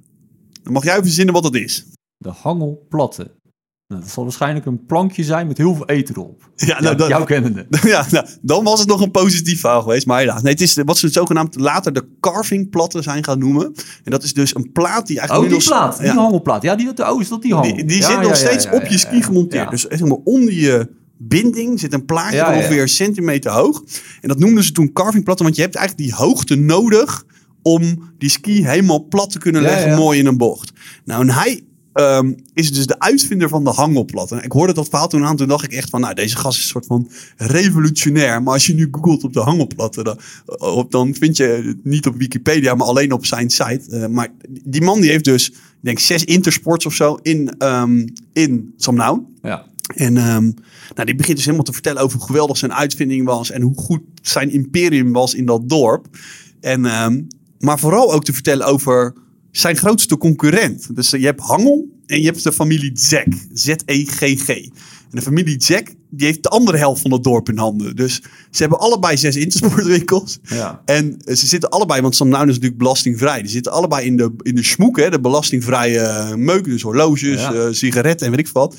[0.64, 1.86] Dan mag jij verzinnen wat dat is.
[2.18, 3.32] De hangelplatten.
[3.90, 6.50] Nou, dat zal waarschijnlijk een plankje zijn met heel veel eten erop.
[6.56, 7.66] Ja, Ja, nou, dat- jouw kennende.
[7.84, 10.06] ja, nou, dan was het nog een positief verhaal geweest.
[10.06, 10.42] Maar helaas.
[10.42, 13.66] Nee, het is wat ze zogenaamd later de carvingplatten zijn gaan noemen.
[14.04, 15.52] En dat is dus een plaat die eigenlijk...
[15.52, 15.98] Oh, die plaat.
[15.98, 16.62] Die ja, hangelplaat.
[16.62, 17.76] Ja, die, oh, is dat die hangel?
[17.76, 19.22] die, die Ja, zit ja, nog ja, steeds ja, op ja, je ski ja.
[19.24, 19.64] gemonteerd.
[19.64, 19.70] Ja.
[19.70, 22.58] Dus zeg maar, onder je binding zit een plaatje Ja, ja.
[22.58, 23.84] ongeveer een centimeter hoog.
[24.22, 25.46] En dat noemden ze toen carvingplatten.
[25.46, 27.26] Want je hebt eigenlijk die hoogte nodig
[27.62, 29.98] om die ski helemaal plat te kunnen Ja, leggen, ja.
[29.98, 30.72] mooi in een bocht.
[31.06, 31.64] Nou, en hij
[32.00, 34.44] ehm, is dus de uitvinder van de hangelplatten.
[34.44, 36.64] Ik hoorde dat verhaal toen aan, toen dacht ik echt van, nou, deze gast is
[36.64, 38.44] een soort van revolutionair.
[38.44, 40.20] Maar als je nu googelt op de hangelplatten, dan,
[40.58, 43.82] op, dan vind je het niet op Wikipedia, maar alleen op zijn site.
[43.90, 48.08] Eh, maar die man die heeft dus, ik denk zes intersports of zo in, ehm
[48.34, 49.22] in Samnau.
[49.42, 49.66] Ja.
[49.96, 50.52] En ehm,
[50.96, 53.76] nou, die begint dus helemaal te vertellen over hoe geweldig zijn uitvinding was en hoe
[53.76, 56.08] goed zijn imperium was in dat dorp.
[56.62, 56.82] En,
[57.60, 59.14] maar vooral ook te vertellen over
[59.52, 60.96] zijn grootste concurrent.
[60.96, 64.48] Dus eh, je hebt Hangel en je hebt de familie Zek, Z-E-G-G.
[64.50, 67.96] En de familie Zek, die heeft de andere helft van het dorp in handen.
[67.96, 68.14] Dus
[68.52, 70.40] ze hebben allebei zes intersportwinkels.
[70.44, 70.82] Ja.
[70.86, 73.42] En eh, ze zitten allebei, want Samnaun is natuurlijk belastingvrij.
[73.42, 76.64] Die zitten allebei in de, in de smoek, hè, de belastingvrije eh, meuk.
[76.64, 77.74] Dus horloges, Ja.
[77.74, 78.76] sigaretten en weet ik veel wat.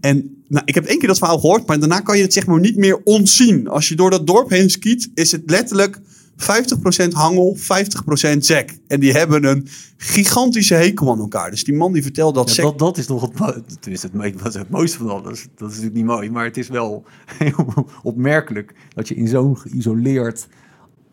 [0.00, 2.46] En nou, ik heb één keer dat verhaal gehoord, maar daarna kan je het zeg
[2.46, 3.68] maar niet meer ontzien.
[3.68, 6.00] Als je door dat dorp heen skiet, is het letterlijk
[6.36, 8.78] 50% hangel, 50% zek.
[8.86, 11.50] En die hebben een gigantische hekel aan elkaar.
[11.50, 12.64] Dus die man die vertelt dat Ja, zek...
[12.64, 15.46] dat, dat is nog het, tenminste, het, is mooiste van alles.
[15.54, 19.58] Dat is natuurlijk niet mooi, maar het is wel heel opmerkelijk dat je in zo'n
[19.58, 20.48] geïsoleerd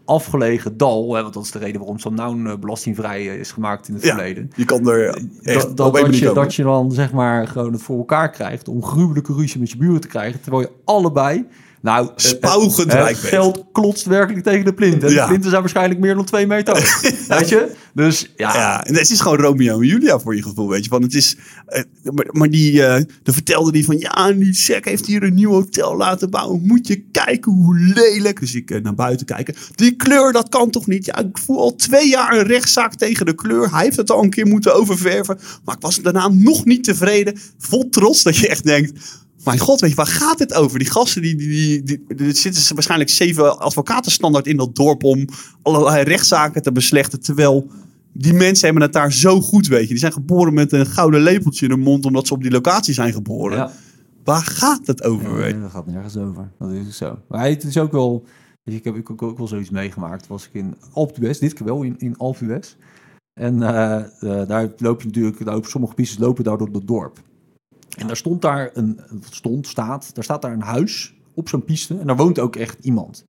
[0.05, 3.87] afgelegen dal, hè, want dat is de reden waarom Samnaun eh, belastingvrij eh, is gemaakt
[3.87, 4.51] in het ja, verleden.
[4.55, 5.07] je kan er
[5.41, 8.67] echt Dat, op dat, je, dat je dan zeg maar gewoon het voor elkaar krijgt
[8.67, 11.45] om gruwelijke ruzie met je buren te krijgen, terwijl je allebei
[11.83, 13.17] nou, eh, eh, rijk het bent.
[13.17, 15.03] geld klotst werkelijk tegen de plint.
[15.03, 15.21] En Ja.
[15.21, 16.73] de plinten zijn waarschijnlijk meer dan twee meter.
[17.27, 17.71] Weet je?
[17.93, 20.89] Dus ja, Ja, en het is gewoon Romeo en Julia voor je gevoel, weet je.
[20.89, 22.71] Want het is, eh, maar, maar die,
[23.23, 26.61] de vertelde die van, ja, die Sek heeft hier een nieuw hotel laten bouwen.
[26.67, 28.39] Moet je kijken hoe lelijk.
[28.39, 29.55] Dus ik naar buiten kijken.
[29.75, 31.05] Die kleur, dat kan toch niet?
[31.05, 33.71] Ja, ik voel al twee jaar een rechtszaak tegen de kleur.
[33.71, 35.37] Hij heeft het al een keer moeten oververven.
[35.65, 37.37] Maar ik was daarna nog niet tevreden.
[37.57, 39.21] Vol trots dat je echt denkt...
[39.43, 40.79] Mijn god, weet je, waar gaat het over?
[40.79, 45.03] Die gasten, die, die, die, die, zitten ze waarschijnlijk zeven advocaten standaard in dat dorp
[45.03, 45.27] om
[45.61, 47.21] allerlei rechtszaken te beslechten.
[47.21, 47.67] Terwijl
[48.13, 49.87] die mensen hebben het daar zo goed, weet je.
[49.87, 52.93] Die zijn geboren met een gouden lepeltje in hun mond omdat ze op die locatie
[52.93, 53.57] zijn geboren.
[53.57, 53.71] ja.
[54.23, 55.61] Waar gaat het over, weet je?
[55.61, 56.51] Dat gaat nergens over.
[56.59, 57.19] Dat is ook zo.
[57.27, 58.25] Maar het is ook wel...
[58.63, 60.27] Ik heb ik ook, ook wel zoiets meegemaakt.
[60.27, 62.75] Was ik in Alpe d'Huez, dit keer wel in, in Alpe d'Huez.
[63.33, 65.45] En eh, eh, daar loop je natuurlijk...
[65.45, 67.19] Daar, sommige pistes lopen daar door het dorp.
[67.97, 68.99] En daar stond daar een...
[69.29, 70.15] Stond, staat...
[70.15, 71.97] Daar staat daar een huis op zo'n piste.
[71.97, 73.23] En daar woont ook echt iemand.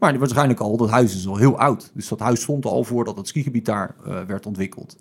[0.00, 0.76] Maar waarschijnlijk al...
[0.76, 1.90] Dat huis is al heel oud.
[1.94, 4.96] Dus dat huis stond al voordat het skigebied daar eh, werd ontwikkeld.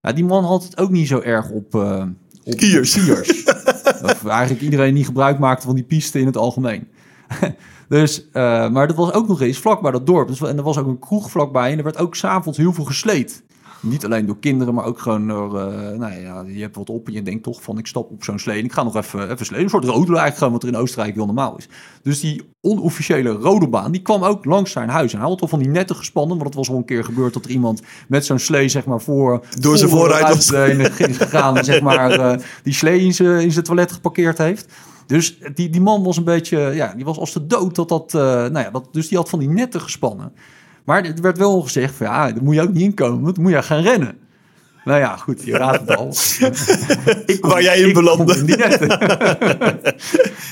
[0.00, 1.74] Ja, die man had het ook niet zo erg op...
[1.74, 2.04] eh
[2.46, 2.90] op Skiers.
[2.90, 3.44] skiers.
[4.02, 6.88] Dat eigenlijk iedereen die gebruik maakte van die piste in het algemeen.
[7.88, 10.28] dus, eh, maar dat was ook nog eens vlak bij dat dorp.
[10.28, 11.72] Dus, en er was ook een kroeg vlakbij.
[11.72, 13.44] En er werd ook s'avonds heel veel gesleed
[13.86, 17.06] niet alleen door kinderen, maar ook gewoon door, eh, nou ja, je hebt wat op
[17.06, 19.30] en je denkt toch van ik stap op zo'n slee en ik ga nog even,
[19.30, 19.60] even.
[19.60, 21.68] Een soort rodel eigenlijk gewoon, wat er in Oostenrijk heel normaal is.
[22.02, 25.12] Dus die onofficiële rodelbaan, die kwam ook langs zijn huis.
[25.12, 27.34] En hij had al van die netten gespannen, want het was al een keer gebeurd
[27.34, 29.44] dat er iemand met zo'n slee, zeg maar, voor...
[29.60, 33.52] Door zijn vooruit was- is gegaan en zeg maar eh, die slee in zijn, in
[33.52, 34.72] zijn toilet geparkeerd heeft.
[35.06, 38.14] Dus die, die man was een beetje, ja, die was als de dood dat dat,
[38.14, 40.32] eh, nou ja, dat, dus die had van die netten gespannen.
[40.86, 43.44] Maar er werd wel gezegd van ja, daar moet je ook niet inkomen, want dan
[43.44, 44.18] moet je gaan rennen.
[44.84, 46.06] Nou ja, goed, je raadt het al.
[47.26, 48.36] Ik kom- Waar jij in belandde.
[48.36, 48.86] in die netten.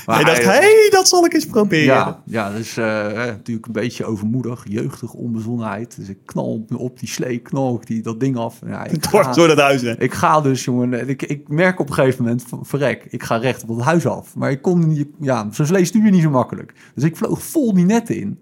[0.05, 1.85] Maar Hij dacht, hé, hey, dat zal ik eens proberen.
[1.85, 5.95] ja, ja, dus natuurlijk een beetje overmoedig, jeugdige onbezonnenheid.
[5.95, 8.59] Dus ik knal op, die slee, knal ik die, dat ding af.
[8.65, 9.99] Ja, ik, ga, door dat huis, hè.
[10.01, 13.23] ik ga dus, jongen, en ik, ik merk op een gegeven moment, van, verrek, ik
[13.23, 14.35] ga recht op het huis af.
[14.35, 16.73] Maar ik kon niet, ja, zo'n slee stuur je niet zo makkelijk.
[16.95, 18.39] Dus ik vloog vol die netten in.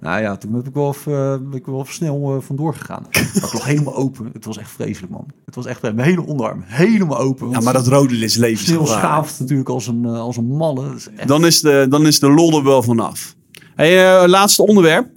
[0.00, 1.04] Nou ja, toen heb ik wel eh,
[1.36, 3.06] ben ik wel even snel eh, vandoor gegaan.
[3.10, 4.30] Maar ik lag helemaal open.
[4.32, 5.26] Het was echt vreselijk, man.
[5.44, 7.50] Het was echt mijn hele onderarm helemaal open.
[7.50, 8.86] Ja, maar dat rode is sneeuw levensgevaar.
[8.86, 10.88] schaaft natuurlijk als een, eh, als een malle.
[10.88, 13.36] Dat is echt Dan is, de, dan is de lol er wel vanaf.
[13.74, 15.10] Hey, eh, laatste onderwerp.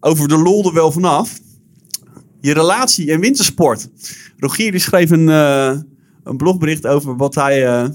[0.00, 1.38] Over de lol er wel vanaf.
[2.40, 3.88] Je relatie en wintersport.
[4.36, 5.76] Rogier die schreef een, eh,
[6.28, 7.88] een blogbericht over wat hij eh,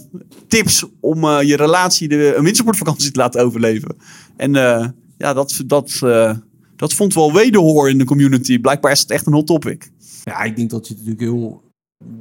[0.48, 3.96] tips om eh, je relatie de, een wintersportvakantie te laten overleven.
[4.38, 4.88] En eh,
[5.24, 6.38] ja, dat, dat, eh,
[6.76, 8.60] dat vond wel wederhoor in de community.
[8.60, 9.92] Blijkbaar is het echt een hot topic.
[10.24, 11.64] Ja, ik denk dat je het natuurlijk heel,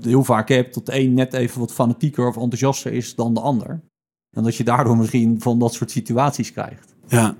[0.01, 3.41] heel vaak hebt dat de een net even wat fanatieker of enthousiaster is dan de
[3.41, 3.81] ander.
[4.37, 6.95] En dat je daardoor misschien van dat soort situaties krijgt.
[7.09, 7.37] Ja.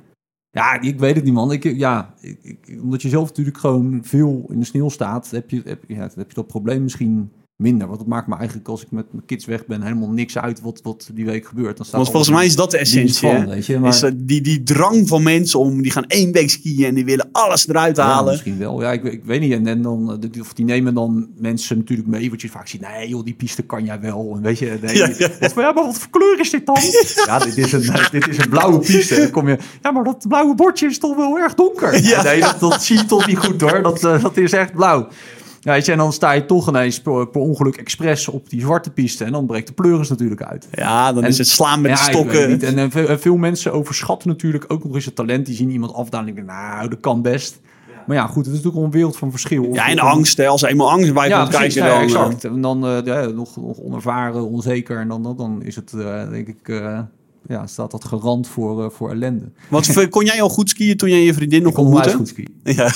[0.51, 1.53] Ja, ik weet het niet, man.
[1.53, 5.51] Ik, ja, ik, ik- omdat je zelf natuurlijk gewoon veel in de sneeuw staat, heb
[5.51, 7.87] je, heb, ja, heb je dat probleem misschien minder.
[7.87, 10.61] Want het maakt me eigenlijk, als ik met mijn kids weg ben, helemaal niks uit
[10.61, 11.77] wat, wat die week gebeurt.
[11.77, 13.15] Dan staat Want volgens mij is dat de essentie.
[13.29, 13.79] van, weet je.
[13.79, 16.95] Maar, Is dat die, die drang van mensen om, die gaan één week skiën en
[16.95, 18.31] die willen alles eruit Ja, halen.
[18.31, 18.83] misschien wel.
[18.83, 19.53] Ja, ik, ik weet niet.
[19.53, 22.31] En, en dan, eh, of die nemen dan mensen natuurlijk mee.
[22.31, 22.81] Wat je vaak ziet.
[22.81, 24.33] Nee, joh, die piste kan jij wel.
[24.37, 25.29] En weet je, nee, Ja, ja.
[25.41, 26.77] Wat, ja, maar wat voor kleur is dit dan?
[27.27, 29.17] ja, dit is, een, dit is een blauwe piste.
[29.17, 29.59] Dan kom je.
[29.83, 32.03] Ja, maar dat blauwe bordje is toch wel erg donker.
[32.03, 32.23] Ja.
[32.23, 33.83] Nee, dat, dat zie je toch niet goed hoor.
[33.83, 35.09] Dat, eh, dat is echt blauw.
[35.65, 38.61] Ja, weet je, en dan sta je toch ineens per, per ongeluk expres op die
[38.61, 39.25] zwarte piste.
[39.25, 40.69] En dan breekt de pleuris natuurlijk uit.
[40.73, 42.49] Ja, dan En- is het slaan met de Ja, stokken.
[42.51, 42.63] niet.
[42.63, 45.47] En, eh, veel, en veel mensen overschatten natuurlijk ook nog eens het talent.
[45.47, 47.61] Die zien iemand afdalen en denken, nou, dat kan best.
[48.07, 49.69] Maar ja, goed, het is natuurlijk wel een wereld van verschil.
[49.73, 50.37] Ja, en angst.
[50.37, 50.47] Hè.
[50.47, 52.09] Als er eenmaal angst bij Ja, komt precies, kijken, ja, dan...
[52.21, 52.45] eh, exact.
[52.45, 54.99] En dan eh, ja, nog, nog onervaren, onzeker.
[54.99, 56.99] En dan, dan, dan is het, eh, denk ik, eh,
[57.49, 59.45] ja, staat dat garant voor, eh, voor ellende.
[59.69, 62.13] Want kon jij al goed skiën toen jij je vriendin nog ontmoette?
[62.13, 62.61] goed skiën.
[62.65, 62.93] Ja.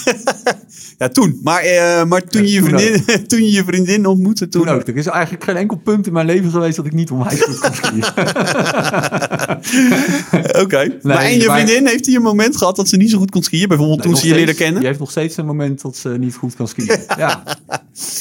[0.98, 1.40] ja, toen.
[1.42, 4.64] Maar, eh, maar toen, je je toen vriendin, toen je je vriendin ontmoette, toen...
[4.64, 4.88] Toen ook.
[4.88, 7.58] Er is eigenlijk geen enkel punt in mijn leven geweest dat ik niet onwijs goed
[7.58, 8.04] kon skiën.
[10.62, 10.98] Oké.
[11.02, 13.30] maar en je maar- vriendin, heeft hij een moment gehad dat ze niet zo goed
[13.30, 13.68] kon skiën?
[13.68, 14.78] Bijvoorbeeld toen ze je leerde kennen?
[14.78, 16.98] Die heeft nog steeds een moment dat ze niet goed kan skiën.
[17.16, 17.42] ja,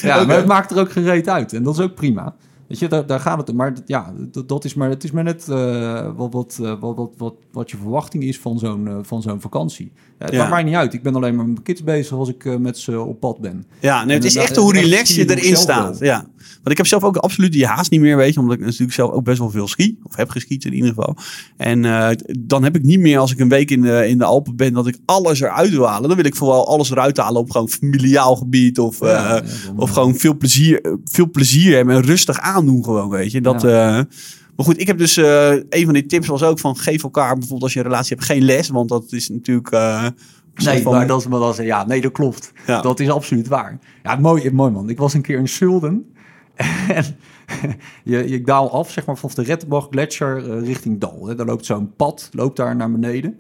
[0.02, 1.54] ja maar het maakt er ook geen reet uit.
[1.54, 2.36] En dat is ook prima.
[2.68, 3.56] Weet je, daar, daar gaat het om.
[3.56, 6.96] Maar ja, dat, dat is maar, het is maar net eh, wat, wat, eh, wat,
[6.96, 9.92] wat, wat, wat je verwachting is van zo'n eh, van zo'n vakantie.
[10.20, 10.40] Ja, het Ja.
[10.40, 10.94] maakt mij niet uit.
[10.94, 13.66] Ik ben alleen maar met mijn kids bezig als ik met ze op pad ben.
[13.80, 16.00] Ja, nee, het En is echt hoe relaxed je erin staat.
[16.00, 16.26] Ja.
[16.66, 18.40] Want ik heb zelf ook absoluut die haast niet meer, weet je.
[18.40, 19.98] Omdat ik natuurlijk zelf ook best wel veel ski.
[20.04, 21.16] Of heb geskiet in ieder geval.
[21.58, 24.24] En eh, dan heb ik niet meer als ik een week in de, in de
[24.24, 26.08] Alpen ben dat ik alles eruit wil halen.
[26.08, 28.80] Dan wil ik vooral alles eruit halen op gewoon familiaal gebied.
[28.80, 33.10] Of, Ja, eh, ja, of gewoon veel plezier, veel plezier hebben en rustig aandoen gewoon,
[33.10, 33.42] weet je.
[33.42, 33.98] Dat, Ja.
[33.98, 34.04] eh,
[34.56, 35.16] maar goed, ik heb dus
[35.70, 38.28] een van die tips was ook van geef elkaar bijvoorbeeld als je een relatie hebt
[38.28, 38.70] geen les.
[38.70, 39.68] Want dat is natuurlijk...
[39.68, 42.52] soort Nee, van- maar dat is, maar dat is, ja, nee, dat klopt.
[42.68, 42.82] Ja.
[42.82, 43.80] Dat is absoluut waar.
[44.04, 44.90] Ja, mooi, mooi man.
[44.90, 46.06] Ik was een keer in Schulden.
[46.88, 47.18] En
[48.04, 51.28] je, je daal af, zeg maar, vanaf de Rettenbach Gletscher eh, richting Dal.
[51.28, 51.36] Hè.
[51.36, 53.40] Daar loopt zo'n pad, loopt daar naar beneden.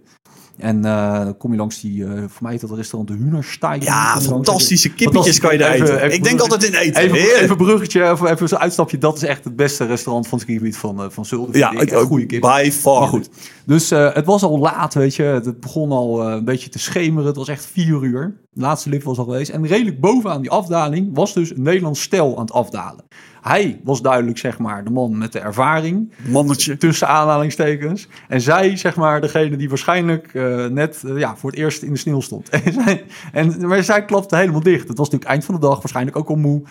[0.58, 3.84] En eh, dan kom je langs die, eh, voor mij dat restaurant de Hühnersteig.
[3.84, 6.02] Ja, fantastische kippetjes kan je daar Even- eten.
[6.02, 7.02] even ik denk altijd in eten.
[7.02, 8.98] Even, even bruggetje, of even zo'n uitstapje.
[8.98, 11.58] Dat is echt het beste restaurant van het skigebied van, eh, van Zulden.
[11.58, 11.92] Ja, ik.
[11.94, 12.42] goede kip.
[12.42, 13.00] by far.
[13.00, 13.30] Maar goed,
[13.66, 15.24] dus het was al laat, weet je.
[15.24, 17.26] Het begon al een beetje te schemeren.
[17.28, 18.38] Het was echt vier uur.
[18.52, 19.50] De laatste lift was al geweest.
[19.50, 23.04] En redelijk bovenaan die afdaling was dus een Nederlands stel aan het afdalen.
[23.48, 26.12] Hij was duidelijk, zeg maar, de man met de ervaring.
[26.28, 26.78] Mannetje.
[26.78, 28.08] Tussen aanhalingstekens.
[28.28, 31.92] En zij, zeg maar, degene die waarschijnlijk eh, net eh, ja, voor het eerst in
[31.92, 32.50] de sneeuw stond.
[32.66, 34.88] En zij, en, maar zij klapte helemaal dicht.
[34.88, 36.64] Het was natuurlijk eind van de dag, waarschijnlijk ook al moe.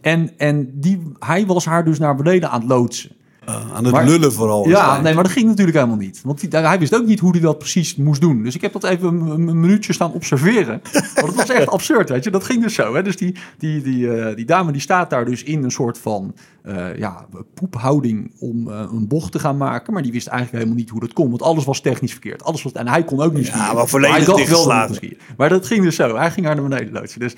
[0.00, 3.10] En, en die, hij was haar dus naar beneden aan het loodsen.
[3.48, 4.68] Uh, aan het Maar- lullen vooral.
[4.68, 6.20] Ja, nee, maar dat ging natuurlijk helemaal niet.
[6.24, 8.42] Want die- hij wist ook niet hoe hij dat precies moest doen.
[8.42, 10.80] Dus ik heb dat even een, een minuutje staan observeren.
[11.14, 12.30] Want het was echt absurd, weet je.
[12.30, 12.94] Dat ging dus zo.
[12.94, 13.02] Hè?
[13.02, 16.34] Dus die, die, die, eh, die dame die staat daar dus in een soort van
[16.62, 19.92] eh, ja, poephouding om eh, een bocht te gaan maken.
[19.92, 21.28] Maar die wist eigenlijk helemaal niet hoe dat kon.
[21.30, 22.42] Want alles was technisch verkeerd.
[22.44, 23.74] Alles was, en hij kon ook niet Ja, skiën.
[23.74, 25.16] maar volledig hij dacht wel dat hij.
[25.36, 26.16] Maar dat ging dus zo.
[26.16, 27.20] Hij ging haar naar beneden loodsen.
[27.20, 27.34] Dus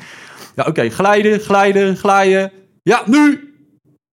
[0.57, 0.90] ja, oké.
[0.90, 2.53] glijden, glijden, glijden.
[2.83, 3.40] Ja, nu!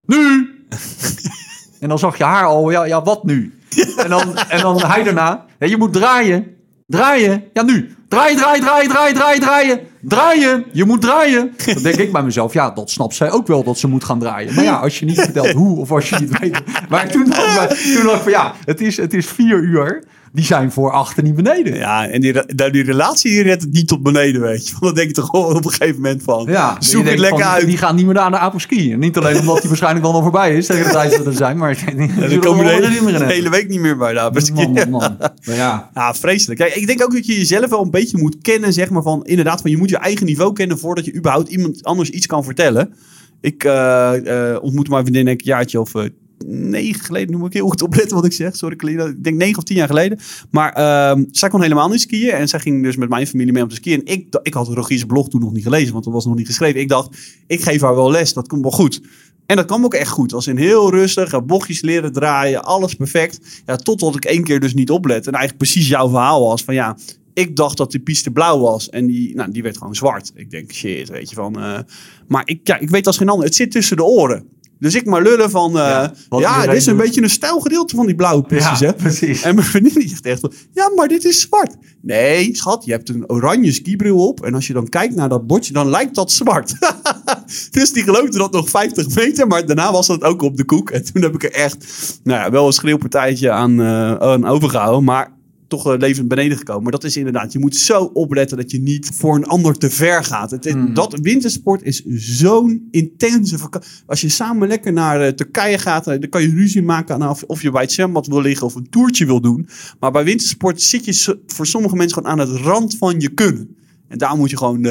[0.06, 0.48] Nu!
[1.84, 3.54] En dan zag je haar al, ja, ja wat nu?
[3.98, 6.56] En dan, en dan hij daarna, je moet draaien.
[6.88, 7.96] Draaien, ja nu.
[8.08, 9.80] Draaien, draaien, draaien, draaien, draaien, draaien.
[10.02, 11.54] Draaien, je moet draaien.
[11.66, 14.20] Dan denk ik bij mezelf, ja, dat snapt zij ook wel dat ze moet gaan
[14.20, 14.54] draaien.
[14.54, 16.62] Maar ja, als je niet vertelt hoe of als je niet weet.
[16.90, 20.04] Maar toen dacht ik, toen ik van ja, het is, het is vier uur.
[20.34, 21.76] Die zijn voor achter niet beneden.
[21.76, 24.72] Ja, en die, re- die relatie die redt het niet tot beneden, weet je.
[24.80, 26.46] Want dan denk je toch gewoon op een gegeven moment van...
[26.50, 27.66] Ja, zoek het lekker van, uit.
[27.66, 28.94] Die gaan niet meer aan de apres-ski.
[28.94, 31.34] En niet alleen omdat die waarschijnlijk dan al voorbij is tegen de tijd dat er
[31.34, 31.58] zijn.
[31.58, 34.14] Maar dan er komen wel we weer de in hele, hele week niet meer bij
[34.14, 34.54] de apres-ski.
[34.54, 35.18] Man, man, man.
[35.20, 36.60] Maar ja, Ja, vreselijk.
[36.60, 39.26] Kijk, ik denk ook dat je jezelf wel een beetje moet kennen, zeg maar van
[39.26, 42.44] inderdaad, van je moet je eigen niveau kennen voordat je überhaupt iemand anders iets kan
[42.44, 42.94] vertellen.
[43.42, 46.04] Ik eh, eh, ontmoette mijn vriendin ik een jaartje of eh,
[46.46, 49.58] negen geleden, nu moet ik heel goed opletten wat ik zeg, sorry ik denk negen
[49.58, 50.20] of tien jaar geleden.
[50.52, 53.64] Maar ehm, zij kon helemaal niet skiën en zij ging dus met mijn familie mee
[53.64, 54.02] om te skiën.
[54.06, 56.80] Ik, ik had Rogier's blog toen nog niet gelezen, want dat was nog niet geschreven.
[56.80, 57.18] Ik dacht,
[57.48, 59.02] ik geef haar wel les, dat komt wel goed.
[59.46, 60.34] En dat kwam ook echt goed.
[60.34, 63.62] Als in heel rustig, bochtjes leren draaien, alles perfect.
[63.66, 65.28] Ja, totdat ik één keer dus niet oplet.
[65.28, 66.98] En eigenlijk precies jouw verhaal was van ja,
[67.34, 68.90] ik dacht dat de piste blauw was.
[68.90, 70.32] En die, nou, die werd gewoon zwart.
[70.36, 71.60] Ik denk, shit, weet je van.
[71.60, 71.80] eh,
[72.28, 74.46] maar ik, ja, ik weet als geen ander, het zit tussen de oren.
[74.80, 77.04] Dus ik maar lullen van, eh, Ja, ja, dit is een doet.
[77.06, 78.94] beetje een stijlgedeelte van die blauwe pistes, hè?
[78.94, 79.42] precies.
[79.42, 81.76] En mijn vriendin die zegt echt, van, ja, maar dit is zwart.
[82.02, 84.46] Nee, schat, je hebt een oranje skibril op.
[84.46, 86.74] En als je dan kijkt naar dat bordje, dan lijkt dat zwart.
[87.72, 90.90] dus die geloofde dat nog 50 meter, maar daarna was dat ook op de koek.
[90.90, 91.86] En toen heb ik er echt,
[92.24, 95.04] nou ja, wel een schreeuwpartijtje aan, eh, aan overgehouden.
[95.04, 95.32] Maar
[95.74, 96.84] toch eh, levend beneden gekomen.
[96.84, 99.90] Maar dat is inderdaad, je moet zo opletten dat je niet voor een ander te
[99.90, 100.52] ver gaat.
[100.52, 100.94] Het, Hmm.
[100.94, 103.90] Dat wintersport is zo'n intense vakantie.
[104.06, 107.30] Als je samen lekker naar eh, Turkije gaat, eh, dan kan je ruzie maken aan
[107.30, 109.68] of, of je bij het zwembad wil liggen of een toertje wil doen.
[110.00, 113.76] Maar bij wintersport zit je voor sommige mensen gewoon aan het rand van je kunnen.
[114.08, 114.86] En daar moet je gewoon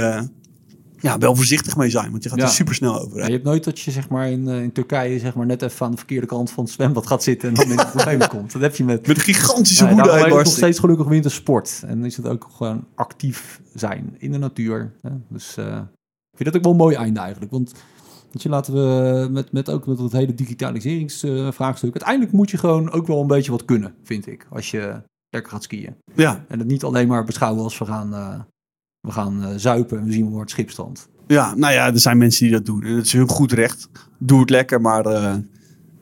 [1.03, 2.44] ja, wel voorzichtig mee zijn, want je gaat Ja.
[2.44, 3.18] er super snel over.
[3.18, 5.62] Ja, je hebt nooit dat je zeg maar, in, eh, in Turkije zeg maar, net
[5.62, 8.28] even aan de verkeerde kant van het zwembad gaat zitten en dan in de problemen
[8.28, 8.53] komt.
[8.53, 9.07] Dat heb je met.
[9.07, 10.57] Met gigantische Ja, woede heet het nog uitbarsting.
[10.64, 11.82] steeds gelukkig wintersport.
[11.86, 14.92] En is het ook gewoon actief zijn in de natuur.
[15.03, 15.11] Hè?
[15.28, 15.66] Dus eh,
[16.30, 17.53] ik vind dat ook wel een mooi einde eigenlijk.
[17.53, 17.72] Want
[18.30, 21.92] je, laten we met, met ook met het hele digitaliseringsvraagstuk.
[21.92, 24.46] uiteindelijk moet je gewoon ook wel een beetje wat kunnen, vind ik.
[24.50, 25.94] Als je lekker gaat skiën.
[26.14, 28.40] Ja, En het niet alleen maar beschouwen als we gaan, eh,
[29.03, 31.09] we gaan eh, zuipen en we zien waar het schip strandt.
[31.26, 32.82] Ja, nou ja, er zijn mensen die dat doen.
[32.82, 33.88] En het is hun goed recht.
[34.18, 35.34] Doe het lekker, maar eh,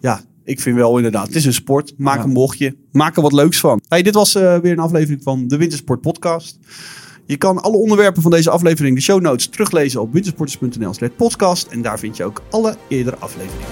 [0.01, 1.95] ja, ik vind wel inderdaad, het is een sport.
[1.97, 2.25] Maak Ja.
[2.25, 2.77] een bochtje.
[2.93, 3.81] Maak er wat leuks van.
[3.89, 6.59] Hey, dit was eh, weer een aflevering van de Wintersport Podcast.
[7.27, 11.67] Je kan alle onderwerpen van deze aflevering, de show notes, teruglezen op wintersporters.nl slash podcast.
[11.67, 13.67] En daar vind je ook alle eerdere afleveringen.